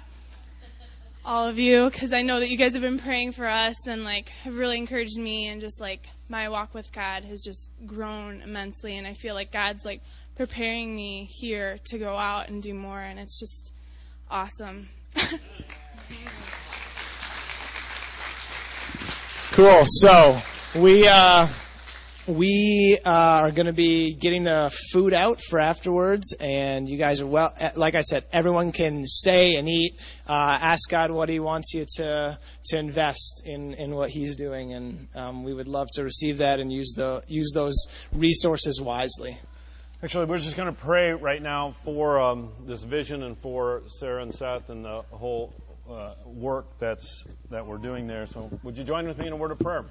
all 1.24 1.46
of 1.46 1.59
you, 1.59 1.88
because 1.90 2.12
I 2.12 2.22
know 2.22 2.40
that 2.40 2.50
you 2.50 2.57
guys 2.57 2.72
have 2.72 2.83
been 2.83 2.98
praying 2.98 3.33
for 3.33 3.46
us 3.46 3.87
and 3.87 4.05
like 4.05 4.31
have 4.44 4.59
really 4.59 4.78
encouraged 4.78 5.18
me. 5.18 5.48
And 5.48 5.61
just 5.61 5.81
like 5.81 6.07
my 6.28 6.48
walk 6.48 6.74
with 6.74 6.92
God 6.92 7.24
has 7.24 7.42
just 7.42 7.70
grown 7.87 8.42
immensely. 8.42 8.96
And 8.96 9.07
I 9.07 9.14
feel 9.14 9.35
like 9.35 9.52
God's 9.52 9.85
like 9.85 10.02
preparing 10.37 10.95
me 10.95 11.25
here 11.31 11.79
to 11.87 11.99
go 11.99 12.16
out 12.16 12.49
and 12.49 12.62
do 12.62 12.75
more. 12.75 13.01
And 13.01 13.18
it's 13.18 13.38
just 13.38 13.73
awesome. 14.31 14.88
Cool. 19.53 19.83
So 19.85 20.40
we 20.75 21.07
uh, 21.07 21.47
we 22.27 22.97
uh, 23.05 23.11
are 23.11 23.51
going 23.51 23.66
to 23.66 23.75
be 23.75 24.14
getting 24.14 24.45
the 24.45 24.75
food 24.92 25.12
out 25.12 25.42
for 25.42 25.59
afterwards, 25.59 26.35
and 26.40 26.88
you 26.88 26.97
guys 26.97 27.21
are 27.21 27.27
well. 27.27 27.53
Eh, 27.61 27.73
like 27.77 27.95
I 27.95 28.01
said, 28.01 28.25
everyone 28.33 28.73
can 28.73 29.05
stay 29.05 29.57
and 29.57 29.68
eat. 29.68 30.01
Uh, 30.27 30.59
ask 30.59 30.88
God 30.88 31.11
what 31.11 31.29
He 31.29 31.38
wants 31.38 31.75
you 31.75 31.85
to 31.97 32.38
to 32.66 32.79
invest 32.79 33.42
in 33.45 33.75
in 33.75 33.95
what 33.95 34.09
He's 34.09 34.37
doing, 34.37 34.73
and 34.73 35.09
um, 35.14 35.45
we 35.45 35.53
would 35.53 35.68
love 35.68 35.88
to 35.97 36.03
receive 36.03 36.38
that 36.38 36.59
and 36.59 36.73
use 36.73 36.95
the 36.97 37.23
use 37.29 37.53
those 37.55 37.77
resources 38.11 38.81
wisely. 38.81 39.38
Actually, 40.05 40.25
we're 40.25 40.38
just 40.38 40.57
going 40.57 40.67
to 40.67 40.81
pray 40.81 41.12
right 41.12 41.41
now 41.41 41.71
for 41.85 42.21
um, 42.21 42.51
this 42.67 42.83
vision 42.83 43.23
and 43.23 43.38
for 43.38 43.83
Sarah 43.87 44.21
and 44.21 44.35
Seth 44.35 44.69
and 44.69 44.85
the 44.85 45.03
whole 45.12 45.55
uh, 45.88 46.15
work 46.27 46.67
that's 46.81 47.23
that 47.51 47.65
we're 47.65 47.79
doing 47.79 48.09
there. 48.09 48.27
So, 48.27 48.51
would 48.65 48.77
you 48.77 48.83
join 48.83 49.07
with 49.07 49.19
me 49.19 49.29
in 49.29 49.33
a 49.33 49.37
word 49.37 49.53
of 49.53 49.61
prayer? 49.61 49.85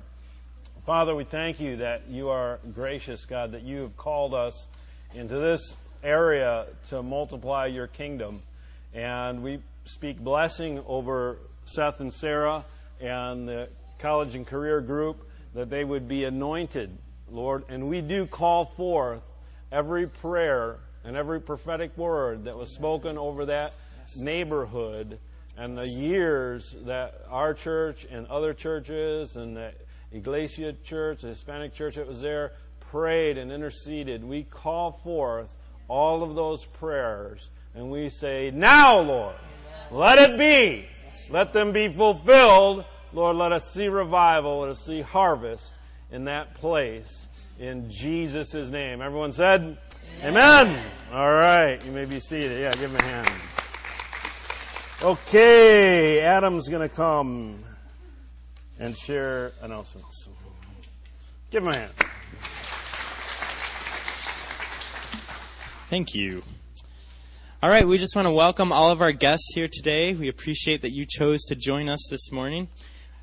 Father, 0.85 1.15
we 1.15 1.23
thank 1.23 1.61
you 1.61 1.77
that 1.77 2.09
you 2.09 2.27
are 2.27 2.59
gracious, 2.73 3.23
God, 3.23 3.53
that 3.53 3.61
you 3.61 3.83
have 3.83 3.95
called 3.95 4.33
us 4.33 4.67
into 5.13 5.39
this 5.39 5.75
area 6.03 6.65
to 6.89 7.01
multiply 7.01 7.67
your 7.67 7.87
kingdom, 7.87 8.41
and 8.93 9.41
we 9.41 9.61
speak 9.85 10.19
blessing 10.19 10.83
over 10.87 11.37
Seth 11.67 12.01
and 12.01 12.13
Sarah 12.13 12.65
and 12.99 13.47
the 13.47 13.69
college 13.99 14.35
and 14.35 14.45
career 14.45 14.81
group 14.81 15.25
that 15.53 15.69
they 15.69 15.85
would 15.85 16.09
be 16.09 16.25
anointed, 16.25 16.97
Lord. 17.29 17.63
And 17.69 17.87
we 17.87 18.01
do 18.01 18.25
call 18.25 18.65
forth 18.75 19.21
every 19.71 20.07
prayer 20.07 20.77
and 21.03 21.15
every 21.15 21.39
prophetic 21.39 21.95
word 21.97 22.45
that 22.45 22.57
was 22.57 22.73
spoken 22.73 23.17
over 23.17 23.45
that 23.45 23.73
neighborhood 24.15 25.19
and 25.57 25.77
the 25.77 25.87
years 25.87 26.75
that 26.85 27.21
our 27.29 27.53
church 27.53 28.05
and 28.09 28.27
other 28.27 28.53
churches 28.53 29.35
and 29.35 29.55
the 29.55 29.71
Iglesia 30.11 30.73
Church, 30.83 31.21
the 31.21 31.29
Hispanic 31.29 31.73
church 31.73 31.95
that 31.95 32.07
was 32.07 32.21
there, 32.21 32.51
prayed 32.79 33.37
and 33.37 33.51
interceded. 33.51 34.23
We 34.23 34.43
call 34.43 34.99
forth 35.03 35.53
all 35.87 36.23
of 36.23 36.35
those 36.35 36.65
prayers 36.65 37.49
and 37.73 37.89
we 37.89 38.09
say, 38.09 38.51
Now, 38.53 38.99
Lord, 38.99 39.35
let 39.89 40.19
it 40.19 40.37
be. 40.37 40.85
Let 41.29 41.53
them 41.53 41.71
be 41.71 41.91
fulfilled. 41.93 42.85
Lord, 43.13 43.35
let 43.37 43.51
us 43.51 43.73
see 43.73 43.87
revival. 43.87 44.61
Let 44.61 44.69
us 44.71 44.85
see 44.85 45.01
harvest 45.01 45.73
in 46.11 46.25
that 46.25 46.53
place 46.55 47.27
in 47.59 47.89
Jesus' 47.89 48.53
name. 48.53 49.01
Everyone 49.01 49.31
said, 49.31 49.77
Amen. 50.19 50.67
Amen. 50.67 50.91
All 51.13 51.31
right, 51.31 51.83
you 51.85 51.91
may 51.91 52.05
be 52.05 52.19
seated. 52.19 52.59
Yeah, 52.61 52.71
give 52.71 52.91
him 52.91 52.97
a 52.97 53.03
hand. 53.03 53.29
Okay, 55.01 56.19
Adam's 56.19 56.69
going 56.69 56.87
to 56.87 56.93
come 56.93 57.63
and 58.79 58.95
share 58.97 59.51
announcements. 59.61 60.27
Give 61.49 61.63
him 61.63 61.69
a 61.69 61.77
hand. 61.77 61.91
Thank 65.89 66.13
you. 66.13 66.43
All 67.63 67.69
right, 67.69 67.87
we 67.87 67.97
just 67.97 68.15
want 68.15 68.27
to 68.27 68.33
welcome 68.33 68.71
all 68.71 68.91
of 68.91 69.01
our 69.01 69.11
guests 69.11 69.51
here 69.53 69.67
today. 69.71 70.13
We 70.13 70.29
appreciate 70.29 70.81
that 70.81 70.91
you 70.91 71.05
chose 71.07 71.41
to 71.45 71.55
join 71.55 71.89
us 71.89 72.07
this 72.09 72.31
morning. 72.31 72.69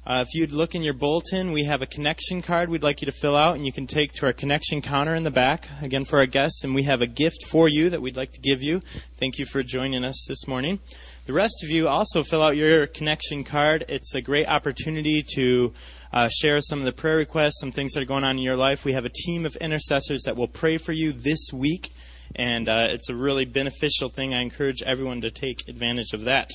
Uh, 0.08 0.24
if 0.26 0.34
you'd 0.34 0.52
look 0.52 0.74
in 0.74 0.80
your 0.80 0.94
bulletin, 0.94 1.52
we 1.52 1.64
have 1.64 1.82
a 1.82 1.86
connection 1.86 2.40
card 2.40 2.70
we'd 2.70 2.82
like 2.82 3.02
you 3.02 3.04
to 3.04 3.12
fill 3.12 3.36
out, 3.36 3.56
and 3.56 3.66
you 3.66 3.72
can 3.72 3.86
take 3.86 4.10
to 4.10 4.24
our 4.24 4.32
connection 4.32 4.80
counter 4.80 5.14
in 5.14 5.22
the 5.22 5.30
back, 5.30 5.68
again 5.82 6.02
for 6.02 6.18
our 6.18 6.24
guests, 6.24 6.64
and 6.64 6.74
we 6.74 6.82
have 6.82 7.02
a 7.02 7.06
gift 7.06 7.44
for 7.46 7.68
you 7.68 7.90
that 7.90 8.00
we'd 8.00 8.16
like 8.16 8.32
to 8.32 8.40
give 8.40 8.62
you. 8.62 8.80
Thank 9.20 9.38
you 9.38 9.44
for 9.44 9.62
joining 9.62 10.04
us 10.04 10.24
this 10.26 10.48
morning. 10.48 10.80
The 11.26 11.34
rest 11.34 11.62
of 11.62 11.68
you 11.68 11.88
also 11.88 12.22
fill 12.22 12.42
out 12.42 12.56
your 12.56 12.86
connection 12.86 13.44
card. 13.44 13.84
It's 13.90 14.14
a 14.14 14.22
great 14.22 14.48
opportunity 14.48 15.22
to 15.34 15.74
uh, 16.14 16.28
share 16.28 16.62
some 16.62 16.78
of 16.78 16.86
the 16.86 16.92
prayer 16.92 17.18
requests, 17.18 17.60
some 17.60 17.70
things 17.70 17.92
that 17.92 18.02
are 18.02 18.06
going 18.06 18.24
on 18.24 18.38
in 18.38 18.42
your 18.42 18.56
life. 18.56 18.86
We 18.86 18.94
have 18.94 19.04
a 19.04 19.10
team 19.10 19.44
of 19.44 19.56
intercessors 19.56 20.22
that 20.22 20.36
will 20.36 20.48
pray 20.48 20.78
for 20.78 20.92
you 20.92 21.12
this 21.12 21.50
week, 21.52 21.90
and 22.34 22.66
uh, 22.66 22.86
it's 22.92 23.10
a 23.10 23.14
really 23.14 23.44
beneficial 23.44 24.08
thing. 24.08 24.32
I 24.32 24.40
encourage 24.40 24.82
everyone 24.82 25.20
to 25.20 25.30
take 25.30 25.68
advantage 25.68 26.14
of 26.14 26.24
that. 26.24 26.48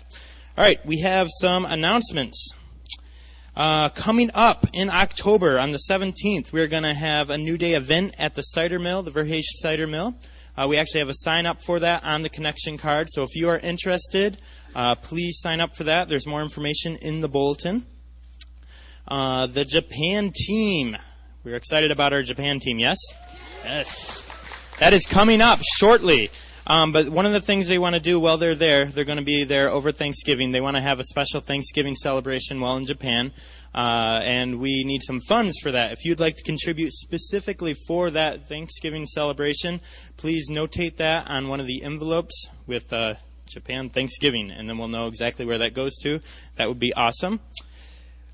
All 0.57 0.65
right, 0.65 0.83
we 0.87 1.01
have 1.01 1.27
some 1.29 1.65
announcements. 1.65 2.55
Uh, 3.55 3.87
coming 3.89 4.31
up 4.33 4.65
in 4.73 4.89
October 4.89 5.59
on 5.59 5.69
the 5.69 5.79
17th, 5.87 6.51
we're 6.51 6.67
going 6.67 6.81
to 6.81 6.93
have 6.93 7.29
a 7.29 7.37
New 7.37 7.55
Day 7.55 7.73
event 7.75 8.15
at 8.17 8.33
the 8.33 8.41
cider 8.41 8.79
mill, 8.79 9.03
the 9.03 9.11
Verhage 9.11 9.45
Cider 9.61 9.85
Mill. 9.85 10.15
Uh, 10.57 10.65
we 10.67 10.77
actually 10.77 11.01
have 11.01 11.09
a 11.09 11.13
sign 11.13 11.45
up 11.45 11.61
for 11.61 11.79
that 11.79 12.03
on 12.03 12.23
the 12.23 12.29
connection 12.29 12.79
card. 12.79 13.07
So 13.11 13.21
if 13.21 13.35
you 13.35 13.49
are 13.49 13.59
interested, 13.59 14.39
uh, 14.73 14.95
please 14.95 15.39
sign 15.39 15.61
up 15.61 15.75
for 15.75 15.83
that. 15.83 16.09
There's 16.09 16.25
more 16.25 16.41
information 16.41 16.95
in 16.95 17.19
the 17.19 17.27
bulletin. 17.27 17.85
Uh, 19.07 19.45
the 19.45 19.65
Japan 19.65 20.31
team. 20.33 20.97
We're 21.43 21.55
excited 21.55 21.91
about 21.91 22.11
our 22.11 22.23
Japan 22.23 22.59
team, 22.59 22.79
yes? 22.79 22.97
Yes. 23.63 24.25
That 24.79 24.93
is 24.93 25.05
coming 25.05 25.41
up 25.41 25.59
shortly. 25.61 26.31
Um, 26.65 26.93
but 26.93 27.09
one 27.09 27.25
of 27.25 27.33
the 27.33 27.41
things 27.41 27.67
they 27.67 27.77
want 27.77 27.95
to 27.95 28.01
do 28.01 28.19
while 28.19 28.37
they're 28.37 28.55
there, 28.55 28.85
they're 28.85 29.03
going 29.03 29.17
to 29.17 29.23
be 29.23 29.43
there 29.43 29.69
over 29.69 29.91
Thanksgiving. 29.91 30.51
They 30.51 30.61
want 30.61 30.77
to 30.77 30.81
have 30.81 30.99
a 30.99 31.03
special 31.03 31.41
Thanksgiving 31.41 31.95
celebration 31.95 32.61
while 32.61 32.77
in 32.77 32.85
Japan, 32.85 33.33
uh, 33.75 34.21
and 34.23 34.59
we 34.59 34.83
need 34.85 35.01
some 35.03 35.19
funds 35.27 35.57
for 35.61 35.71
that. 35.71 35.91
If 35.91 36.05
you'd 36.05 36.21
like 36.21 36.37
to 36.37 36.43
contribute 36.43 36.93
specifically 36.93 37.75
for 37.85 38.11
that 38.11 38.47
Thanksgiving 38.47 39.05
celebration, 39.05 39.81
please 40.15 40.49
notate 40.49 40.97
that 40.97 41.29
on 41.29 41.49
one 41.49 41.59
of 41.59 41.67
the 41.67 41.83
envelopes 41.83 42.47
with 42.65 42.93
uh, 42.93 43.15
Japan 43.45 43.89
Thanksgiving, 43.89 44.49
and 44.49 44.69
then 44.69 44.77
we'll 44.77 44.87
know 44.87 45.07
exactly 45.07 45.45
where 45.45 45.57
that 45.57 45.73
goes 45.73 45.95
to. 46.03 46.21
That 46.55 46.69
would 46.69 46.79
be 46.79 46.93
awesome. 46.93 47.41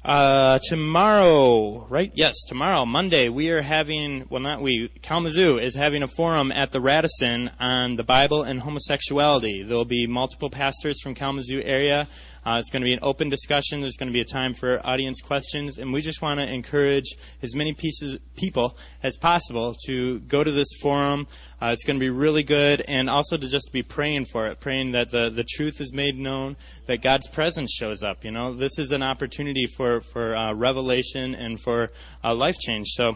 Uh, 0.04 0.60
tomorrow, 0.64 1.86
right? 1.90 2.10
Yes, 2.16 2.34
tomorrow, 2.48 2.86
Monday, 2.86 3.28
we 3.28 3.50
are 3.50 3.62
having, 3.62 4.26
well, 4.30 4.42
not 4.42 4.62
we, 4.62 4.88
Kalamazoo 5.02 5.58
is 5.58 5.76
having 5.76 6.04
a 6.04 6.08
forum 6.08 6.54
at 6.54 6.72
the 6.72 6.80
Radisson 6.80 7.52
on 7.60 7.98
the 7.98 8.06
Bible 8.06 8.44
and 8.44 8.62
homosexuality. 8.62 9.64
There 9.64 9.76
will 9.76 9.84
be 9.84 10.08
multiple 10.08 10.50
pastors 10.50 11.02
from 11.02 11.16
Kalamazoo 11.16 11.62
area 11.62 12.08
uh, 12.46 12.58
it's 12.58 12.70
going 12.70 12.82
to 12.82 12.86
be 12.86 12.94
an 12.94 13.00
open 13.02 13.30
discussion. 13.30 13.82
There's 13.82 13.98
going 13.98 14.08
to 14.08 14.14
be 14.14 14.22
a 14.22 14.26
time 14.26 14.54
for 14.54 14.86
audience 14.88 15.22
questions, 15.22 15.78
and 15.78 15.92
we 15.92 16.02
just 16.02 16.22
want 16.22 16.40
to 16.40 16.52
encourage 16.52 17.16
as 17.42 17.54
many 17.54 17.74
pieces, 17.74 18.18
people 18.36 18.78
as 19.04 19.18
possible 19.18 19.76
to 19.86 20.20
go 20.22 20.44
to 20.44 20.52
this 20.52 20.70
forum. 20.82 21.28
Uh, 21.62 21.70
it's 21.72 21.84
going 21.84 21.98
to 21.98 22.00
be 22.00 22.10
really 22.10 22.44
good, 22.44 22.82
and 22.88 23.10
also 23.10 23.36
to 23.38 23.50
just 23.50 23.72
be 23.74 23.84
praying 23.84 24.26
for 24.26 24.48
it, 24.48 24.60
praying 24.60 24.94
that 24.94 25.12
the, 25.12 25.30
the 25.30 25.44
truth 25.44 25.82
is 25.82 25.94
made 25.94 26.18
known, 26.18 26.56
that 26.86 27.02
God's 27.02 27.28
presence 27.28 27.74
shows 27.74 28.02
up. 28.02 28.24
You 28.24 28.32
know, 28.32 28.54
this 28.54 28.80
is 28.80 28.92
an 28.92 29.04
opportunity 29.04 29.66
for 29.66 30.02
for 30.02 30.36
uh, 30.36 30.54
revelation 30.54 31.36
and 31.36 31.60
for 31.62 31.92
uh, 32.24 32.34
life 32.34 32.58
change. 32.60 32.88
So. 32.90 33.14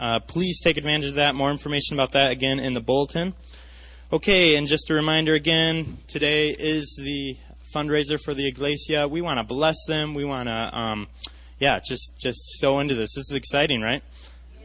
Uh, 0.00 0.18
please 0.18 0.60
take 0.60 0.76
advantage 0.76 1.10
of 1.10 1.14
that. 1.14 1.36
More 1.36 1.52
information 1.52 1.94
about 1.96 2.12
that 2.12 2.32
again 2.32 2.58
in 2.58 2.72
the 2.72 2.80
bulletin. 2.80 3.32
Okay, 4.12 4.56
and 4.56 4.66
just 4.66 4.90
a 4.90 4.94
reminder 4.94 5.34
again, 5.34 5.98
today 6.08 6.48
is 6.50 7.00
the 7.02 7.36
fundraiser 7.74 8.20
for 8.20 8.34
the 8.34 8.46
Iglesia. 8.46 9.08
We 9.08 9.20
want 9.20 9.38
to 9.38 9.44
bless 9.44 9.76
them. 9.86 10.14
We 10.14 10.24
want 10.24 10.48
to, 10.48 10.78
um, 10.78 11.06
yeah, 11.58 11.80
just 11.84 12.12
just 12.20 12.38
sow 12.60 12.80
into 12.80 12.94
this. 12.94 13.14
This 13.14 13.30
is 13.30 13.36
exciting, 13.36 13.80
right? 13.80 14.02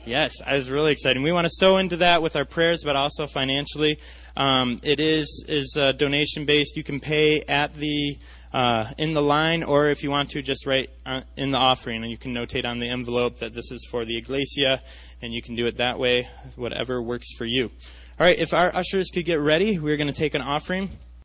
Yes, 0.09 0.41
I 0.43 0.55
was 0.55 0.71
really 0.71 0.91
excited. 0.91 1.21
We 1.21 1.31
want 1.31 1.45
to 1.45 1.51
sow 1.53 1.77
into 1.77 1.97
that 1.97 2.23
with 2.23 2.35
our 2.35 2.43
prayers, 2.43 2.81
but 2.83 2.95
also 2.95 3.27
financially. 3.27 3.99
Um, 4.35 4.79
it 4.81 4.99
is 4.99 5.45
is 5.47 5.77
uh, 5.79 5.91
donation 5.91 6.45
based. 6.45 6.75
You 6.75 6.83
can 6.83 6.99
pay 6.99 7.43
at 7.43 7.75
the 7.75 8.17
uh, 8.51 8.85
in 8.97 9.13
the 9.13 9.21
line, 9.21 9.61
or 9.61 9.91
if 9.91 10.01
you 10.01 10.09
want 10.09 10.31
to, 10.31 10.41
just 10.41 10.65
write 10.65 10.89
uh, 11.05 11.21
in 11.37 11.51
the 11.51 11.59
offering, 11.59 12.01
and 12.01 12.09
you 12.09 12.17
can 12.17 12.33
notate 12.33 12.65
on 12.65 12.79
the 12.79 12.89
envelope 12.89 13.37
that 13.37 13.53
this 13.53 13.71
is 13.71 13.87
for 13.91 14.03
the 14.03 14.17
Iglesia, 14.17 14.81
and 15.21 15.31
you 15.31 15.43
can 15.43 15.53
do 15.53 15.67
it 15.67 15.77
that 15.77 15.99
way. 15.99 16.27
Whatever 16.55 17.03
works 17.03 17.27
for 17.37 17.45
you. 17.45 17.65
All 18.19 18.25
right, 18.25 18.39
if 18.39 18.51
our 18.55 18.75
ushers 18.75 19.11
could 19.13 19.25
get 19.25 19.39
ready, 19.39 19.77
we're 19.77 19.97
going 19.97 20.07
to 20.07 20.13
take 20.13 20.33
an 20.33 20.41
offering. 20.41 20.89